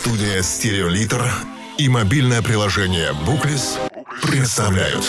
Студия 0.00 0.42
«Стереолитр» 0.42 1.20
и 1.76 1.88
мобильное 1.88 2.40
приложение 2.40 3.12
«Буклис» 3.26 3.78
представляют. 4.22 5.04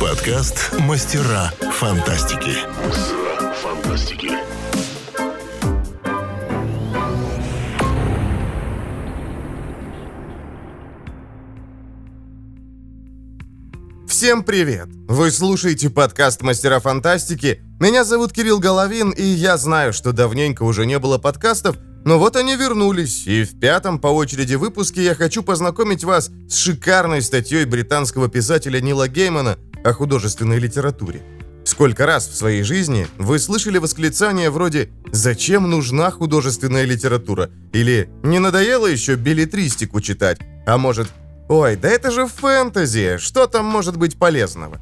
Подкаст 0.00 0.72
«Мастера 0.78 1.52
фантастики». 1.70 3.25
Всем 14.16 14.44
привет! 14.44 14.88
Вы 15.08 15.30
слушаете 15.30 15.90
подкаст 15.90 16.40
«Мастера 16.40 16.80
фантастики». 16.80 17.60
Меня 17.78 18.02
зовут 18.02 18.32
Кирилл 18.32 18.58
Головин, 18.58 19.10
и 19.10 19.22
я 19.22 19.58
знаю, 19.58 19.92
что 19.92 20.12
давненько 20.12 20.62
уже 20.62 20.86
не 20.86 20.98
было 20.98 21.18
подкастов, 21.18 21.76
но 22.06 22.18
вот 22.18 22.34
они 22.34 22.56
вернулись, 22.56 23.26
и 23.26 23.44
в 23.44 23.60
пятом 23.60 23.98
по 23.98 24.06
очереди 24.06 24.54
выпуске 24.54 25.04
я 25.04 25.14
хочу 25.14 25.42
познакомить 25.42 26.02
вас 26.02 26.30
с 26.48 26.56
шикарной 26.56 27.20
статьей 27.20 27.66
британского 27.66 28.30
писателя 28.30 28.80
Нила 28.80 29.06
Геймана 29.06 29.58
о 29.84 29.92
художественной 29.92 30.58
литературе. 30.58 31.20
Сколько 31.66 32.06
раз 32.06 32.26
в 32.26 32.34
своей 32.34 32.62
жизни 32.62 33.08
вы 33.18 33.38
слышали 33.38 33.76
восклицания 33.76 34.50
вроде 34.50 34.88
«Зачем 35.12 35.68
нужна 35.68 36.10
художественная 36.10 36.86
литература?» 36.86 37.50
или 37.74 38.08
«Не 38.22 38.38
надоело 38.38 38.86
еще 38.86 39.16
билетристику 39.16 40.00
читать?» 40.00 40.38
А 40.66 40.78
может 40.78 41.08
Ой, 41.48 41.76
да 41.76 41.88
это 41.88 42.10
же 42.10 42.26
фэнтези, 42.26 43.18
что 43.18 43.46
там 43.46 43.66
может 43.66 43.96
быть 43.96 44.18
полезного? 44.18 44.80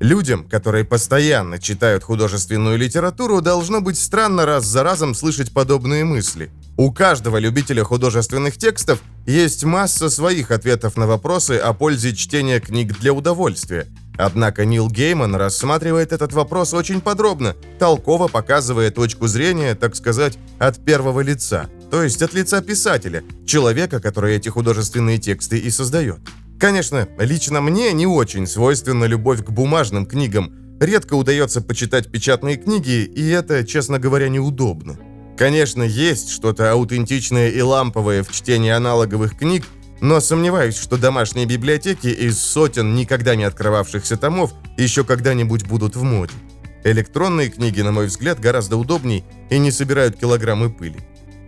Людям, 0.00 0.48
которые 0.48 0.84
постоянно 0.84 1.60
читают 1.60 2.02
художественную 2.02 2.76
литературу, 2.76 3.40
должно 3.40 3.80
быть 3.80 3.96
странно 3.96 4.44
раз 4.44 4.64
за 4.64 4.82
разом 4.82 5.14
слышать 5.14 5.52
подобные 5.52 6.04
мысли. 6.04 6.50
У 6.76 6.90
каждого 6.90 7.36
любителя 7.36 7.84
художественных 7.84 8.56
текстов 8.56 8.98
есть 9.26 9.62
масса 9.62 10.10
своих 10.10 10.50
ответов 10.50 10.96
на 10.96 11.06
вопросы 11.06 11.52
о 11.52 11.72
пользе 11.72 12.16
чтения 12.16 12.58
книг 12.58 12.98
для 12.98 13.12
удовольствия. 13.12 13.86
Однако 14.18 14.64
Нил 14.64 14.88
Гейман 14.88 15.34
рассматривает 15.34 16.12
этот 16.12 16.32
вопрос 16.32 16.74
очень 16.74 17.00
подробно, 17.00 17.56
толково 17.78 18.28
показывая 18.28 18.90
точку 18.90 19.26
зрения, 19.26 19.74
так 19.74 19.96
сказать, 19.96 20.38
от 20.58 20.84
первого 20.84 21.20
лица– 21.20 21.68
то 21.92 22.02
есть 22.02 22.22
от 22.22 22.32
лица 22.32 22.62
писателя, 22.62 23.22
человека, 23.44 24.00
который 24.00 24.34
эти 24.34 24.48
художественные 24.48 25.18
тексты 25.18 25.58
и 25.58 25.68
создает. 25.68 26.20
Конечно, 26.58 27.06
лично 27.18 27.60
мне 27.60 27.92
не 27.92 28.06
очень 28.06 28.46
свойственна 28.46 29.04
любовь 29.04 29.44
к 29.44 29.50
бумажным 29.50 30.06
книгам. 30.06 30.54
Редко 30.80 31.12
удается 31.12 31.60
почитать 31.60 32.10
печатные 32.10 32.56
книги, 32.56 33.04
и 33.04 33.28
это, 33.28 33.62
честно 33.66 33.98
говоря, 33.98 34.30
неудобно. 34.30 34.96
Конечно, 35.36 35.82
есть 35.82 36.30
что-то 36.30 36.72
аутентичное 36.72 37.50
и 37.50 37.60
ламповое 37.60 38.22
в 38.22 38.32
чтении 38.32 38.70
аналоговых 38.70 39.36
книг, 39.36 39.66
но 40.02 40.20
сомневаюсь, 40.20 40.76
что 40.76 40.98
домашние 40.98 41.46
библиотеки 41.46 42.08
из 42.08 42.36
сотен 42.38 42.96
никогда 42.96 43.36
не 43.36 43.44
открывавшихся 43.44 44.16
томов 44.16 44.52
еще 44.76 45.04
когда-нибудь 45.04 45.64
будут 45.64 45.94
в 45.94 46.02
моде. 46.02 46.34
Электронные 46.82 47.50
книги, 47.50 47.80
на 47.82 47.92
мой 47.92 48.06
взгляд, 48.06 48.40
гораздо 48.40 48.76
удобней 48.76 49.24
и 49.48 49.58
не 49.58 49.70
собирают 49.70 50.16
килограммы 50.16 50.70
пыли. 50.70 50.98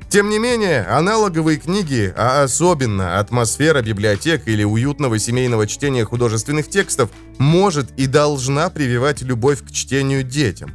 Тем 0.09 0.31
не 0.31 0.39
менее, 0.39 0.83
аналоговые 0.83 1.59
книги, 1.59 2.15
а 2.17 2.45
особенно 2.45 3.19
атмосфера 3.19 3.83
библиотек 3.83 4.47
или 4.47 4.63
уютного 4.63 5.19
семейного 5.19 5.67
чтения 5.67 6.05
художественных 6.05 6.69
текстов, 6.71 7.11
может 7.39 7.91
и 7.97 8.07
должна 8.07 8.71
прививать 8.71 9.23
любовь 9.23 9.65
к 9.65 9.73
чтению 9.73 10.23
детям. 10.23 10.73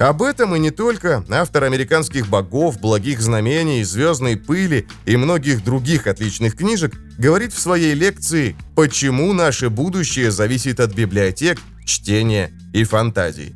Об 0.00 0.22
этом 0.22 0.56
и 0.56 0.58
не 0.58 0.70
только 0.70 1.22
автор 1.28 1.64
американских 1.64 2.26
богов, 2.26 2.80
благих 2.80 3.20
знамений, 3.20 3.84
звездной 3.84 4.38
пыли 4.38 4.88
и 5.04 5.14
многих 5.18 5.62
других 5.62 6.06
отличных 6.06 6.56
книжек 6.56 6.94
говорит 7.18 7.52
в 7.52 7.60
своей 7.60 7.92
лекции 7.92 8.56
«Почему 8.74 9.34
наше 9.34 9.68
будущее 9.68 10.30
зависит 10.30 10.80
от 10.80 10.94
библиотек, 10.94 11.60
чтения 11.84 12.50
и 12.72 12.84
фантазии». 12.84 13.54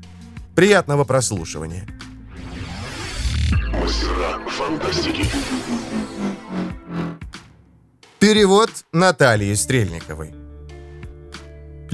Приятного 0.54 1.04
прослушивания! 1.04 1.88
Мастера 3.72 4.38
фантастики. 4.47 5.25
Перевод 8.19 8.71
Натальи 8.93 9.54
Стрельниковой. 9.54 10.44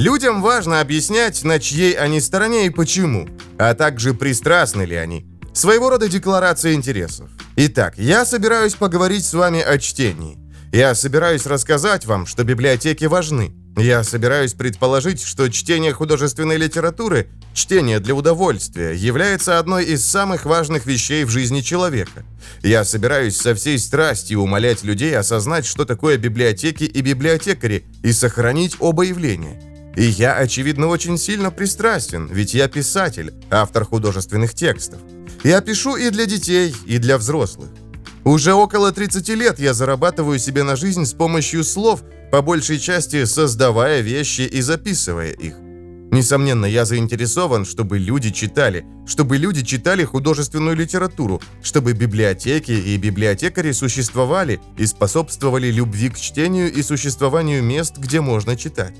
Людям 0.00 0.41
важно 0.41 0.81
объяснять, 0.81 1.44
на 1.44 1.59
чьей 1.61 1.93
они 1.93 2.22
стороне 2.22 2.65
и 2.65 2.71
почему, 2.71 3.28
а 3.59 3.75
также 3.75 4.15
пристрастны 4.15 4.84
ли 4.84 4.97
они. 4.97 5.27
Своего 5.53 5.91
рода 5.91 6.09
декларация 6.09 6.72
интересов. 6.72 7.28
Итак, 7.56 7.99
я 7.99 8.25
собираюсь 8.25 8.72
поговорить 8.72 9.27
с 9.27 9.34
вами 9.34 9.60
о 9.60 9.77
чтении. 9.77 10.39
Я 10.72 10.94
собираюсь 10.94 11.44
рассказать 11.44 12.06
вам, 12.06 12.25
что 12.25 12.44
библиотеки 12.44 13.05
важны. 13.05 13.53
Я 13.77 14.03
собираюсь 14.03 14.55
предположить, 14.55 15.22
что 15.22 15.50
чтение 15.50 15.93
художественной 15.93 16.56
литературы, 16.56 17.28
чтение 17.53 18.00
для 18.00 18.15
удовольствия, 18.15 18.94
является 18.94 19.59
одной 19.59 19.84
из 19.84 20.06
самых 20.06 20.47
важных 20.47 20.87
вещей 20.87 21.25
в 21.25 21.28
жизни 21.28 21.60
человека. 21.60 22.25
Я 22.62 22.84
собираюсь 22.84 23.37
со 23.37 23.55
всей 23.55 23.78
страстью 23.78 24.41
умолять 24.41 24.83
людей 24.83 25.15
осознать, 25.15 25.66
что 25.66 25.84
такое 25.84 26.16
библиотеки 26.16 26.84
и 26.84 27.03
библиотекари, 27.03 27.84
и 28.03 28.12
сохранить 28.12 28.77
оба 28.78 29.03
явления. 29.03 29.70
И 29.97 30.05
я, 30.05 30.37
очевидно, 30.37 30.87
очень 30.87 31.19
сильно 31.19 31.51
пристрастен, 31.51 32.27
ведь 32.27 32.55
я 32.55 32.69
писатель, 32.69 33.34
автор 33.51 33.84
художественных 33.84 34.55
текстов. 34.55 35.01
Я 35.43 35.61
пишу 35.61 35.97
и 35.97 36.11
для 36.11 36.27
детей, 36.27 36.75
и 36.87 36.99
для 36.99 37.19
взрослых. 37.19 37.71
Уже 38.25 38.53
около 38.53 38.93
30 38.93 39.28
лет 39.31 39.59
я 39.59 39.75
зарабатываю 39.75 40.39
себе 40.39 40.62
на 40.62 40.77
жизнь 40.77 41.05
с 41.05 41.12
помощью 41.12 41.65
слов– 41.65 42.03
по 42.31 42.43
большей 42.43 42.78
части 42.78 43.25
создавая 43.25 44.01
вещи 44.01 44.43
и 44.43 44.61
записывая 44.61 45.33
их. 45.33 45.55
Несомненно, 46.10 46.66
я 46.66 46.84
заинтересован, 46.84 47.65
чтобы 47.65 47.98
люди 47.98 48.31
читали, 48.31 48.84
чтобы 49.06 49.37
люди 49.37 49.62
читали 49.62 50.04
художественную 50.04 50.75
литературу, 50.75 51.41
чтобы 51.62 51.93
библиотеки 51.93 52.72
и 52.72 52.97
библиотекари 52.97 53.71
существовали 53.71 54.60
и 54.76 54.87
способствовали 54.87 55.71
любви 55.71 56.10
к 56.10 56.19
чтению 56.19 56.72
и 56.72 56.82
существованию 56.82 57.62
мест, 57.62 57.97
где 57.98 58.21
можно 58.21 58.56
читать. 58.56 58.94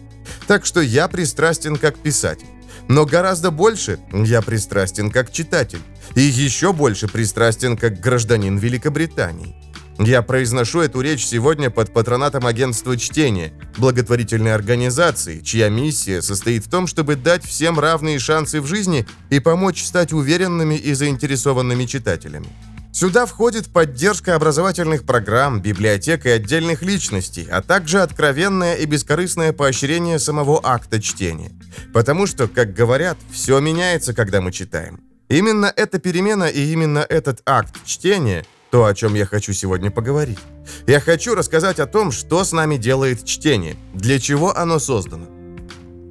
Так 0.47 0.65
что 0.65 0.81
я 0.81 1.09
пристрастен 1.09 1.77
как 1.77 1.99
писатель. 1.99 2.47
Но 2.89 3.07
гораздо 3.07 3.51
больше 3.51 3.99
я 4.13 4.41
пристрастен 4.41 5.11
как 5.11 5.33
читатель. 5.33 5.81
И 6.15 6.21
еще 6.21 6.73
больше 6.73 7.09
пристрастен 7.09 7.77
как 7.77 8.01
гражданин 8.01 8.57
Великобритании. 8.57 9.55
Я 10.03 10.23
произношу 10.23 10.81
эту 10.81 11.03
речь 11.03 11.27
сегодня 11.27 11.69
под 11.69 11.93
патронатом 11.93 12.47
агентства 12.47 12.97
чтения, 12.97 13.53
благотворительной 13.77 14.55
организации, 14.55 15.41
чья 15.41 15.69
миссия 15.69 16.23
состоит 16.23 16.65
в 16.65 16.71
том, 16.71 16.87
чтобы 16.87 17.17
дать 17.17 17.45
всем 17.45 17.79
равные 17.79 18.19
шансы 18.19 18.63
в 18.63 18.67
жизни 18.67 19.07
и 19.29 19.41
помочь 19.41 19.85
стать 19.85 20.15
уверенными 20.15 20.75
и 20.75 20.95
заинтересованными 20.95 21.85
читателями. 21.85 22.47
Сюда 22.95 23.27
входит 23.27 23.71
поддержка 23.71 24.37
образовательных 24.37 25.05
программ, 25.05 25.61
библиотек 25.61 26.25
и 26.25 26.31
отдельных 26.31 26.81
личностей, 26.81 27.47
а 27.51 27.61
также 27.61 28.01
откровенное 28.01 28.77
и 28.77 28.87
бескорыстное 28.87 29.53
поощрение 29.53 30.19
самого 30.19 30.61
акта 30.63 31.03
чтения. 31.03 31.53
Потому 31.93 32.27
что, 32.27 32.49
как 32.49 32.73
говорят, 32.73 33.19
все 33.31 33.61
меняется, 33.61 34.15
когда 34.15 34.41
мы 34.41 34.51
читаем. 34.51 35.01
Именно 35.29 35.71
эта 35.77 35.99
перемена 35.99 36.45
и 36.49 36.73
именно 36.73 37.01
этот 37.07 37.43
акт 37.45 37.75
чтения– 37.85 38.47
то, 38.71 38.85
о 38.85 38.95
чем 38.95 39.15
я 39.15 39.27
хочу 39.27 39.53
сегодня 39.53 39.91
поговорить. 39.91 40.39
Я 40.87 41.01
хочу 41.01 41.35
рассказать 41.35 41.79
о 41.81 41.87
том, 41.87 42.13
что 42.13 42.45
с 42.45 42.53
нами 42.53 42.77
делает 42.77 43.25
чтение, 43.25 43.77
для 43.93 44.19
чего 44.19 44.57
оно 44.57 44.79
создано. 44.79 45.27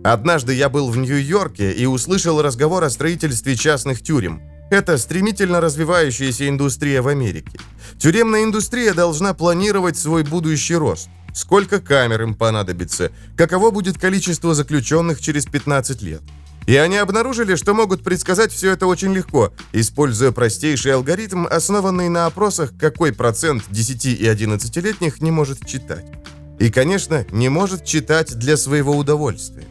Однажды 0.03 0.53
я 0.53 0.69
был 0.69 0.89
в 0.89 0.97
Нью-Йорке 0.97 1.71
и 1.71 1.85
услышал 1.85 2.41
разговор 2.41 2.83
о 2.83 2.89
строительстве 2.89 3.55
частных 3.55 4.01
тюрем. 4.01 4.41
Это 4.71 4.97
стремительно 4.97 5.61
развивающаяся 5.61 6.47
индустрия 6.47 7.01
в 7.01 7.07
Америке. 7.07 7.59
Тюремная 7.97 8.43
индустрия 8.43 8.93
должна 8.93 9.33
планировать 9.33 9.97
свой 9.97 10.23
будущий 10.23 10.75
рост. 10.75 11.09
Сколько 11.33 11.79
камер 11.79 12.21
им 12.23 12.35
понадобится? 12.35 13.11
Каково 13.35 13.71
будет 13.71 13.97
количество 13.97 14.53
заключенных 14.53 15.21
через 15.21 15.45
15 15.45 16.01
лет? 16.01 16.21
И 16.69 16.75
они 16.75 16.97
обнаружили, 16.97 17.55
что 17.55 17.73
могут 17.73 18.03
предсказать 18.03 18.51
все 18.51 18.73
это 18.73 18.85
очень 18.85 19.11
легко, 19.11 19.51
используя 19.73 20.31
простейший 20.31 20.93
алгоритм, 20.93 21.47
основанный 21.49 22.09
на 22.09 22.27
опросах, 22.27 22.73
какой 22.79 23.11
процент 23.11 23.63
10 23.71 24.05
и 24.05 24.25
11-летних 24.25 25.19
не 25.19 25.31
может 25.31 25.65
читать. 25.65 26.05
И, 26.59 26.69
конечно, 26.69 27.25
не 27.31 27.49
может 27.49 27.85
читать 27.85 28.37
для 28.37 28.55
своего 28.55 28.95
удовольствия. 28.95 29.65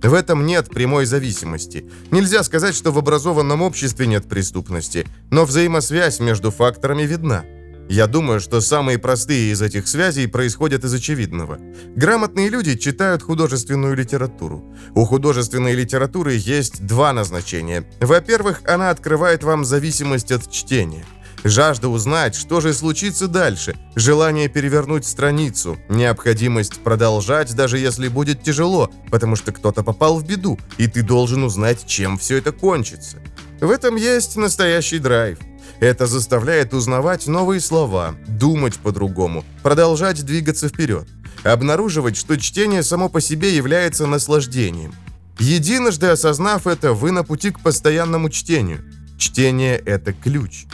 В 0.00 0.14
этом 0.14 0.46
нет 0.46 0.68
прямой 0.68 1.04
зависимости. 1.04 1.90
Нельзя 2.12 2.44
сказать, 2.44 2.76
что 2.76 2.92
в 2.92 2.98
образованном 2.98 3.60
обществе 3.60 4.06
нет 4.06 4.28
преступности, 4.28 5.04
но 5.32 5.46
взаимосвязь 5.46 6.20
между 6.20 6.52
факторами 6.52 7.02
видна. 7.02 7.44
Я 7.88 8.08
думаю, 8.08 8.40
что 8.40 8.60
самые 8.60 8.98
простые 8.98 9.52
из 9.52 9.62
этих 9.62 9.86
связей 9.86 10.26
происходят 10.26 10.84
из 10.84 10.92
очевидного. 10.92 11.58
Грамотные 11.94 12.48
люди 12.48 12.76
читают 12.76 13.22
художественную 13.22 13.94
литературу. 13.94 14.64
У 14.94 15.04
художественной 15.04 15.74
литературы 15.74 16.34
есть 16.34 16.84
два 16.84 17.12
назначения. 17.12 17.84
Во-первых, 18.00 18.62
она 18.66 18.90
открывает 18.90 19.44
вам 19.44 19.64
зависимость 19.64 20.32
от 20.32 20.50
чтения. 20.50 21.04
Жажда 21.44 21.88
узнать, 21.88 22.34
что 22.34 22.60
же 22.60 22.72
случится 22.72 23.28
дальше, 23.28 23.76
желание 23.94 24.48
перевернуть 24.48 25.06
страницу, 25.06 25.78
необходимость 25.88 26.80
продолжать, 26.80 27.54
даже 27.54 27.78
если 27.78 28.08
будет 28.08 28.42
тяжело, 28.42 28.90
потому 29.12 29.36
что 29.36 29.52
кто-то 29.52 29.84
попал 29.84 30.18
в 30.18 30.26
беду, 30.26 30.58
и 30.76 30.88
ты 30.88 31.02
должен 31.02 31.44
узнать, 31.44 31.86
чем 31.86 32.18
все 32.18 32.38
это 32.38 32.50
кончится. 32.50 33.18
В 33.60 33.70
этом 33.70 33.94
есть 33.94 34.36
настоящий 34.36 34.98
драйв. 34.98 35.38
Это 35.80 36.06
заставляет 36.06 36.72
узнавать 36.72 37.26
новые 37.26 37.60
слова, 37.60 38.14
думать 38.28 38.78
по-другому, 38.78 39.44
продолжать 39.62 40.24
двигаться 40.24 40.68
вперед, 40.68 41.06
обнаруживать, 41.44 42.16
что 42.16 42.38
чтение 42.38 42.82
само 42.82 43.08
по 43.08 43.20
себе 43.20 43.54
является 43.54 44.06
наслаждением. 44.06 44.94
Единожды 45.38 46.06
осознав 46.06 46.66
это, 46.66 46.94
вы 46.94 47.10
на 47.10 47.24
пути 47.24 47.50
к 47.50 47.60
постоянному 47.60 48.30
чтению. 48.30 48.84
Чтение– 49.18 49.76
это 49.86 50.14
ключ. 50.14 50.64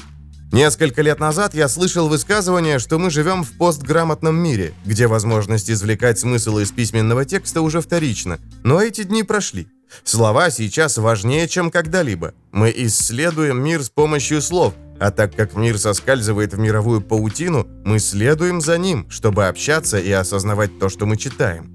Несколько 0.52 1.02
лет 1.02 1.18
назад 1.18 1.54
я 1.54 1.66
слышал 1.66 2.08
высказывание, 2.08 2.78
что 2.78 2.98
мы 2.98 3.10
живем 3.10 3.42
в 3.42 3.52
постграмотном 3.52 4.36
мире, 4.36 4.74
где 4.84 5.06
возможность 5.06 5.70
извлекать 5.70 6.18
смысл 6.18 6.58
из 6.58 6.70
письменного 6.70 7.24
текста 7.24 7.62
уже 7.62 7.80
вторична, 7.80 8.38
но 8.62 8.80
эти 8.80 9.02
дни 9.02 9.22
прошли. 9.22 9.66
Слова 10.04 10.50
сейчас 10.50 10.98
важнее, 10.98 11.48
чем 11.48 11.70
когда-либо. 11.70 12.34
Мы 12.50 12.72
исследуем 12.76 13.62
мир 13.62 13.82
с 13.82 13.88
помощью 13.88 14.42
слов, 14.42 14.74
а 15.00 15.10
так 15.10 15.34
как 15.34 15.56
мир 15.56 15.78
соскальзывает 15.78 16.54
в 16.54 16.58
мировую 16.58 17.00
паутину, 17.00 17.66
мы 17.84 17.98
следуем 17.98 18.60
за 18.60 18.78
ним, 18.78 19.08
чтобы 19.10 19.46
общаться 19.46 19.98
и 19.98 20.10
осознавать 20.10 20.78
то, 20.78 20.88
что 20.88 21.06
мы 21.06 21.16
читаем. 21.16 21.70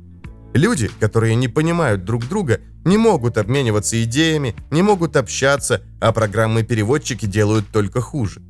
Люди, 0.54 0.90
которые 1.00 1.36
не 1.36 1.48
понимают 1.48 2.06
друг 2.06 2.28
друга, 2.28 2.62
не 2.86 2.98
могут 2.98 3.38
обмениваться 3.38 4.02
идеями, 4.04 4.56
не 4.72 4.81
могут 4.81 5.16
общаться, 5.16 5.81
а 6.00 6.12
программы-переводчики 6.12 7.25
делают 7.25 7.68
только 7.72 8.02
хуже. 8.02 8.42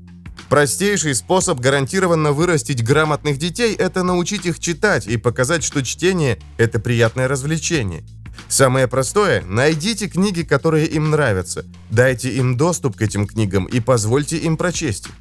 Простейший 0.50 1.16
способ 1.16 1.60
гарантированно 1.60 2.32
вырастить 2.32 2.84
грамотных 2.84 3.38
детей– 3.38 3.76
это 3.78 4.04
научить 4.04 4.46
их 4.46 4.60
читать 4.60 5.08
и 5.08 5.18
показать, 5.18 5.64
что 5.64 5.84
чтение– 5.84 6.40
это 6.58 6.80
приятное 6.80 7.28
развлечение– 7.28 8.04
Самое 8.48 8.88
простое– 8.88 9.44
найдите 9.48 10.08
книги, 10.08 10.44
которые 10.44 10.88
им 10.88 11.10
нравятся, 11.10 11.66
дайте 11.90 12.30
им 12.32 12.58
доступ 12.58 12.96
к 12.96 13.02
этим 13.02 13.28
книгам 13.28 13.66
и 13.66 13.80
позвольте 13.80 14.38
им 14.38 14.58
прочесть 14.58 15.08
их. 15.08 15.14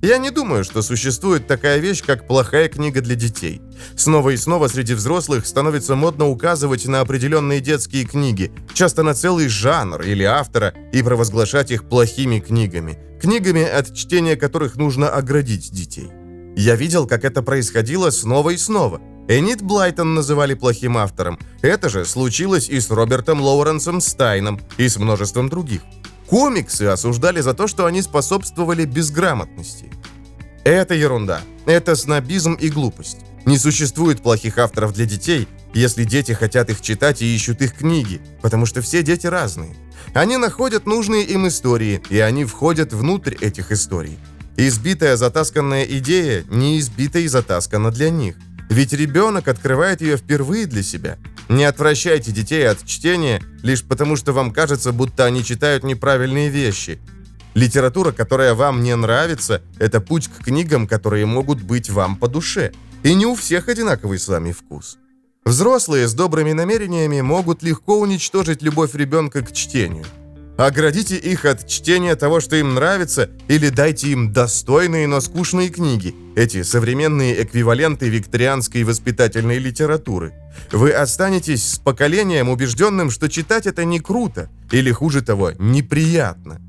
Я 0.00 0.18
не 0.18 0.30
думаю, 0.30 0.62
что 0.62 0.80
существует 0.80 1.48
такая 1.48 1.78
вещь, 1.78 2.04
как 2.04 2.28
плохая 2.28 2.68
книга 2.68 3.00
для 3.00 3.16
детей. 3.16 3.60
Снова 3.96 4.30
и 4.30 4.36
снова 4.36 4.68
среди 4.68 4.94
взрослых 4.94 5.44
становится 5.44 5.96
модно 5.96 6.28
указывать 6.28 6.86
на 6.86 7.00
определенные 7.00 7.60
детские 7.60 8.04
книги, 8.04 8.52
часто 8.74 9.02
на 9.02 9.14
целый 9.14 9.48
жанр 9.48 10.02
или 10.02 10.22
автора, 10.22 10.72
и 10.92 11.02
провозглашать 11.02 11.72
их 11.72 11.88
плохими 11.88 12.38
книгами. 12.38 12.96
Книгами, 13.20 13.64
от 13.64 13.92
чтения 13.92 14.36
которых 14.36 14.76
нужно 14.76 15.08
оградить 15.08 15.72
детей. 15.72 16.12
Я 16.56 16.76
видел, 16.76 17.08
как 17.08 17.24
это 17.24 17.42
происходило 17.42 18.10
снова 18.10 18.50
и 18.50 18.56
снова. 18.56 19.00
Энит 19.28 19.60
Блайтон 19.60 20.14
называли 20.14 20.54
плохим 20.54 20.96
автором. 20.96 21.38
Это 21.60 21.90
же 21.90 22.06
случилось 22.06 22.70
и 22.70 22.80
с 22.80 22.90
Робертом 22.90 23.42
Лоуренсом 23.42 24.00
Стайном, 24.00 24.58
и 24.78 24.88
с 24.88 24.96
множеством 24.96 25.50
других. 25.50 25.82
Комиксы 26.26 26.84
осуждали 26.84 27.42
за 27.42 27.52
то, 27.52 27.66
что 27.66 27.84
они 27.84 28.00
способствовали 28.00 28.86
безграмотности. 28.86 29.90
Это 30.64 30.94
ерунда. 30.94 31.42
Это 31.66 31.94
снобизм 31.94 32.54
и 32.54 32.70
глупость. 32.70 33.18
Не 33.44 33.58
существует 33.58 34.22
плохих 34.22 34.56
авторов 34.56 34.94
для 34.94 35.04
детей, 35.04 35.46
если 35.74 36.04
дети 36.04 36.32
хотят 36.32 36.70
их 36.70 36.80
читать 36.80 37.20
и 37.20 37.34
ищут 37.34 37.60
их 37.60 37.74
книги, 37.74 38.22
потому 38.40 38.64
что 38.64 38.80
все 38.80 39.02
дети 39.02 39.26
разные. 39.26 39.76
Они 40.14 40.38
находят 40.38 40.86
нужные 40.86 41.24
им 41.24 41.46
истории, 41.48 42.00
и 42.08 42.18
они 42.18 42.46
входят 42.46 42.94
внутрь 42.94 43.34
этих 43.34 43.72
историй. 43.72 44.18
Избитая 44.56 45.16
затасканная 45.16 45.84
идея 45.84 46.44
не 46.48 46.80
избита 46.80 47.18
и 47.18 47.28
затаскана 47.28 47.90
для 47.90 48.08
них. 48.08 48.36
Ведь 48.68 48.92
ребенок 48.92 49.48
открывает 49.48 50.00
ее 50.00 50.16
впервые 50.16 50.66
для 50.66 50.82
себя. 50.82 51.18
Не 51.48 51.64
отвращайте 51.64 52.32
детей 52.32 52.68
от 52.68 52.84
чтения 52.84 53.42
лишь 53.62 53.82
потому, 53.82 54.16
что 54.16 54.32
вам 54.32 54.50
кажется, 54.50 54.92
будто 54.92 55.24
они 55.24 55.42
читают 55.42 55.84
неправильные 55.84 56.50
вещи. 56.50 57.00
Литература, 57.54 58.12
которая 58.12 58.54
вам 58.54 58.82
не 58.82 58.94
нравится, 58.94 59.62
это 59.78 60.00
путь 60.00 60.28
к 60.28 60.44
книгам, 60.44 60.86
которые 60.86 61.24
могут 61.26 61.62
быть 61.62 61.90
вам 61.90 62.16
по 62.16 62.28
душе. 62.28 62.72
И 63.02 63.14
не 63.14 63.26
у 63.26 63.34
всех 63.34 63.68
одинаковый 63.68 64.18
с 64.18 64.28
вами 64.28 64.52
вкус. 64.52 64.98
Взрослые 65.44 66.06
с 66.06 66.12
добрыми 66.12 66.52
намерениями 66.52 67.22
могут 67.22 67.62
легко 67.62 67.98
уничтожить 67.98 68.62
любовь 68.62 68.94
ребенка 68.94 69.42
к 69.42 69.52
чтению. 69.52 70.04
Оградите 70.58 71.14
их 71.14 71.44
от 71.44 71.68
чтения 71.68 72.16
того, 72.16 72.40
что 72.40 72.56
им 72.56 72.74
нравится, 72.74 73.30
или 73.46 73.68
дайте 73.68 74.08
им 74.08 74.32
достойные, 74.32 75.06
но 75.06 75.20
скучные 75.20 75.68
книги, 75.68 76.16
эти 76.34 76.64
современные 76.64 77.44
эквиваленты 77.44 78.08
викторианской 78.08 78.82
воспитательной 78.82 79.58
литературы. 79.58 80.34
Вы 80.72 80.90
останетесь 80.90 81.64
с 81.64 81.78
поколением, 81.78 82.48
убежденным, 82.48 83.12
что 83.12 83.28
читать 83.28 83.68
это 83.68 83.84
не 83.84 84.00
круто, 84.00 84.50
или, 84.72 84.90
хуже 84.90 85.22
того, 85.22 85.52
неприятно. 85.60 86.60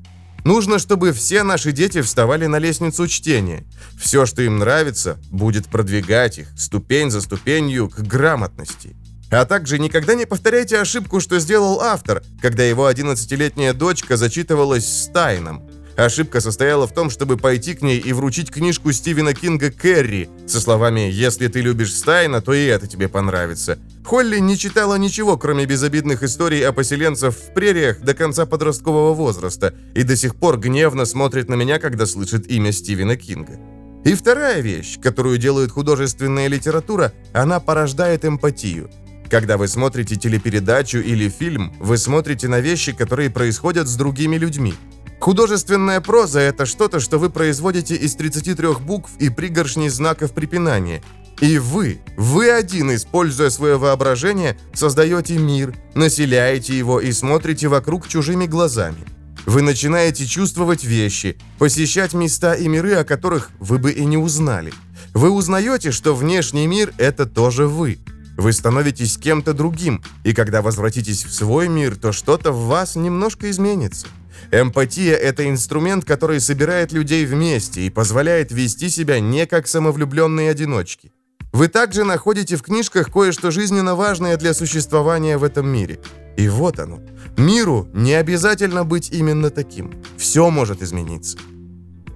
Нужно, 0.44 0.78
чтобы 0.78 1.12
все 1.12 1.42
наши 1.42 1.72
дети 1.72 2.00
вставали 2.00 2.46
на 2.46 2.60
лестницу 2.60 3.08
чтения. 3.08 3.64
Все, 3.98 4.24
что 4.24 4.40
им 4.42 4.60
нравится, 4.60 5.18
будет 5.32 5.66
продвигать 5.66 6.38
их 6.38 6.46
ступень 6.56 7.10
за 7.10 7.20
ступенью 7.20 7.88
к 7.88 7.98
грамотности. 7.98 8.94
А 9.30 9.44
также 9.44 9.78
никогда 9.78 10.14
не 10.14 10.26
повторяйте 10.26 10.78
ошибку, 10.78 11.20
что 11.20 11.38
сделал 11.38 11.80
автор, 11.80 12.22
когда 12.42 12.64
его 12.64 12.90
11-летняя 12.90 13.72
дочка 13.72 14.16
зачитывалась 14.16 14.86
Стайном. 14.86 15.62
Ошибка 15.96 16.40
состояла 16.40 16.86
в 16.86 16.94
том, 16.94 17.10
чтобы 17.10 17.36
пойти 17.36 17.74
к 17.74 17.82
ней 17.82 17.98
и 17.98 18.12
вручить 18.12 18.50
книжку 18.50 18.90
Стивена 18.90 19.34
Кинга 19.34 19.70
«Кэрри» 19.70 20.30
со 20.46 20.60
словами 20.60 21.10
«Если 21.12 21.46
ты 21.48 21.60
любишь 21.60 21.94
Стайна, 21.94 22.40
то 22.40 22.54
и 22.54 22.64
это 22.64 22.86
тебе 22.86 23.08
понравится». 23.08 23.78
Холли 24.04 24.38
не 24.38 24.56
читала 24.56 24.96
ничего, 24.96 25.36
кроме 25.36 25.66
безобидных 25.66 26.22
историй 26.22 26.66
о 26.66 26.72
поселенцах 26.72 27.34
в 27.34 27.52
прериях 27.52 28.00
до 28.00 28.14
конца 28.14 28.46
подросткового 28.46 29.12
возраста 29.12 29.74
и 29.94 30.02
до 30.02 30.16
сих 30.16 30.36
пор 30.36 30.58
гневно 30.58 31.04
смотрит 31.04 31.48
на 31.48 31.54
меня, 31.54 31.78
когда 31.78 32.06
слышит 32.06 32.50
имя 32.50 32.72
Стивена 32.72 33.16
Кинга. 33.16 33.58
И 34.04 34.14
вторая 34.14 34.60
вещь, 34.60 34.98
которую 34.98 35.36
делает 35.36 35.70
художественная 35.70 36.48
литература, 36.48 37.12
она 37.34 37.60
порождает 37.60 38.24
эмпатию. 38.24 38.90
Когда 39.30 39.56
вы 39.56 39.68
смотрите 39.68 40.16
телепередачу 40.16 40.98
или 40.98 41.28
фильм, 41.28 41.72
вы 41.78 41.98
смотрите 41.98 42.48
на 42.48 42.58
вещи, 42.58 42.92
которые 42.92 43.30
происходят 43.30 43.86
с 43.86 43.94
другими 43.94 44.36
людьми. 44.36 44.74
Художественная 45.20 46.00
проза– 46.00 46.40
это 46.40 46.66
что-то, 46.66 46.98
что 46.98 47.18
вы 47.18 47.30
производите 47.30 47.94
из 47.94 48.16
33 48.16 48.74
букв 48.80 49.12
и 49.20 49.28
пригоршней 49.28 49.88
знаков 49.88 50.32
препинания. 50.32 51.00
И 51.40 51.58
вы, 51.58 52.00
вы 52.16 52.50
один, 52.50 52.92
используя 52.92 53.50
свое 53.50 53.78
воображение, 53.78 54.58
создаете 54.74 55.38
мир, 55.38 55.76
населяете 55.94 56.76
его 56.76 57.00
и 57.00 57.12
смотрите 57.12 57.68
вокруг 57.68 58.08
чужими 58.08 58.46
глазами. 58.46 59.04
Вы 59.46 59.62
начинаете 59.62 60.26
чувствовать 60.26 60.82
вещи, 60.82 61.38
посещать 61.58 62.14
места 62.14 62.54
и 62.54 62.66
миры, 62.66 62.94
о 62.94 63.04
которых 63.04 63.50
вы 63.60 63.78
бы 63.78 63.92
и 63.92 64.04
не 64.04 64.16
узнали. 64.16 64.72
Вы 65.14 65.30
узнаете, 65.30 65.92
что 65.92 66.16
внешний 66.16 66.66
мир– 66.66 66.92
это 66.98 67.26
тоже 67.26 67.68
вы– 67.68 68.00
вы 68.40 68.52
становитесь 68.52 69.18
кем-то 69.18 69.52
другим, 69.52 70.02
и 70.24 70.32
когда 70.32 70.62
возвратитесь 70.62 71.24
в 71.24 71.32
свой 71.32 71.68
мир, 71.68 71.96
то 71.96 72.12
что-то 72.12 72.52
в 72.52 72.66
вас 72.66 72.96
немножко 72.96 73.50
изменится. 73.50 74.06
Эмпатия– 74.50 75.14
это 75.16 75.48
инструмент, 75.48 76.04
который 76.04 76.40
собирает 76.40 76.92
людей 76.92 77.26
вместе 77.26 77.82
и 77.82 77.90
позволяет 77.90 78.50
вести 78.50 78.88
себя 78.88 79.20
не 79.20 79.46
как 79.46 79.66
самовлюбленные 79.66 80.50
одиночки. 80.50 81.12
Вы 81.52 81.68
также 81.68 82.04
находите 82.04 82.56
в 82.56 82.62
книжках 82.62 83.12
кое-что 83.12 83.50
жизненно 83.50 83.94
важное 83.94 84.36
для 84.36 84.54
существования 84.54 85.36
в 85.36 85.44
этом 85.44 85.68
мире. 85.68 86.00
И 86.36 86.48
вот 86.48 86.78
оно. 86.78 87.00
Миру 87.36 87.88
не 87.92 88.14
обязательно 88.14 88.84
быть 88.84 89.10
именно 89.10 89.50
таким. 89.50 89.92
Все 90.16 90.48
может 90.48 90.80
измениться. 90.80 91.36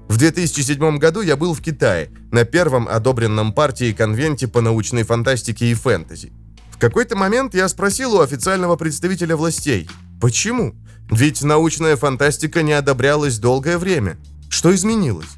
В 0.09 0.17
2007 0.17 0.99
году 0.99 1.23
я 1.23 1.37
был 1.37 1.55
в 1.55 1.63
Китае, 1.63 2.11
на 2.31 2.45
первом 2.45 2.89
одобренном 2.89 3.53
партии 3.53 3.93
конвенте 3.93 4.47
по 4.47 4.61
научной 4.61 5.03
фантастике 5.03 5.71
и 5.71 5.75
фэнтези. 5.75 6.33
В 6.71 6.79
какой-то 6.79 7.17
момент 7.17 7.55
я 7.55 7.69
спросил 7.69 8.15
у 8.15 8.21
официального 8.21 8.77
представителя 8.77 9.37
властей, 9.37 9.89
почему? 10.21 10.75
Ведь 11.11 11.43
научная 11.43 11.97
фантастика 11.97 12.63
не 12.63 12.73
одобрялась 12.73 13.39
долгое 13.39 13.79
время. 13.79 14.17
Что 14.49 14.75
изменилось? 14.75 15.29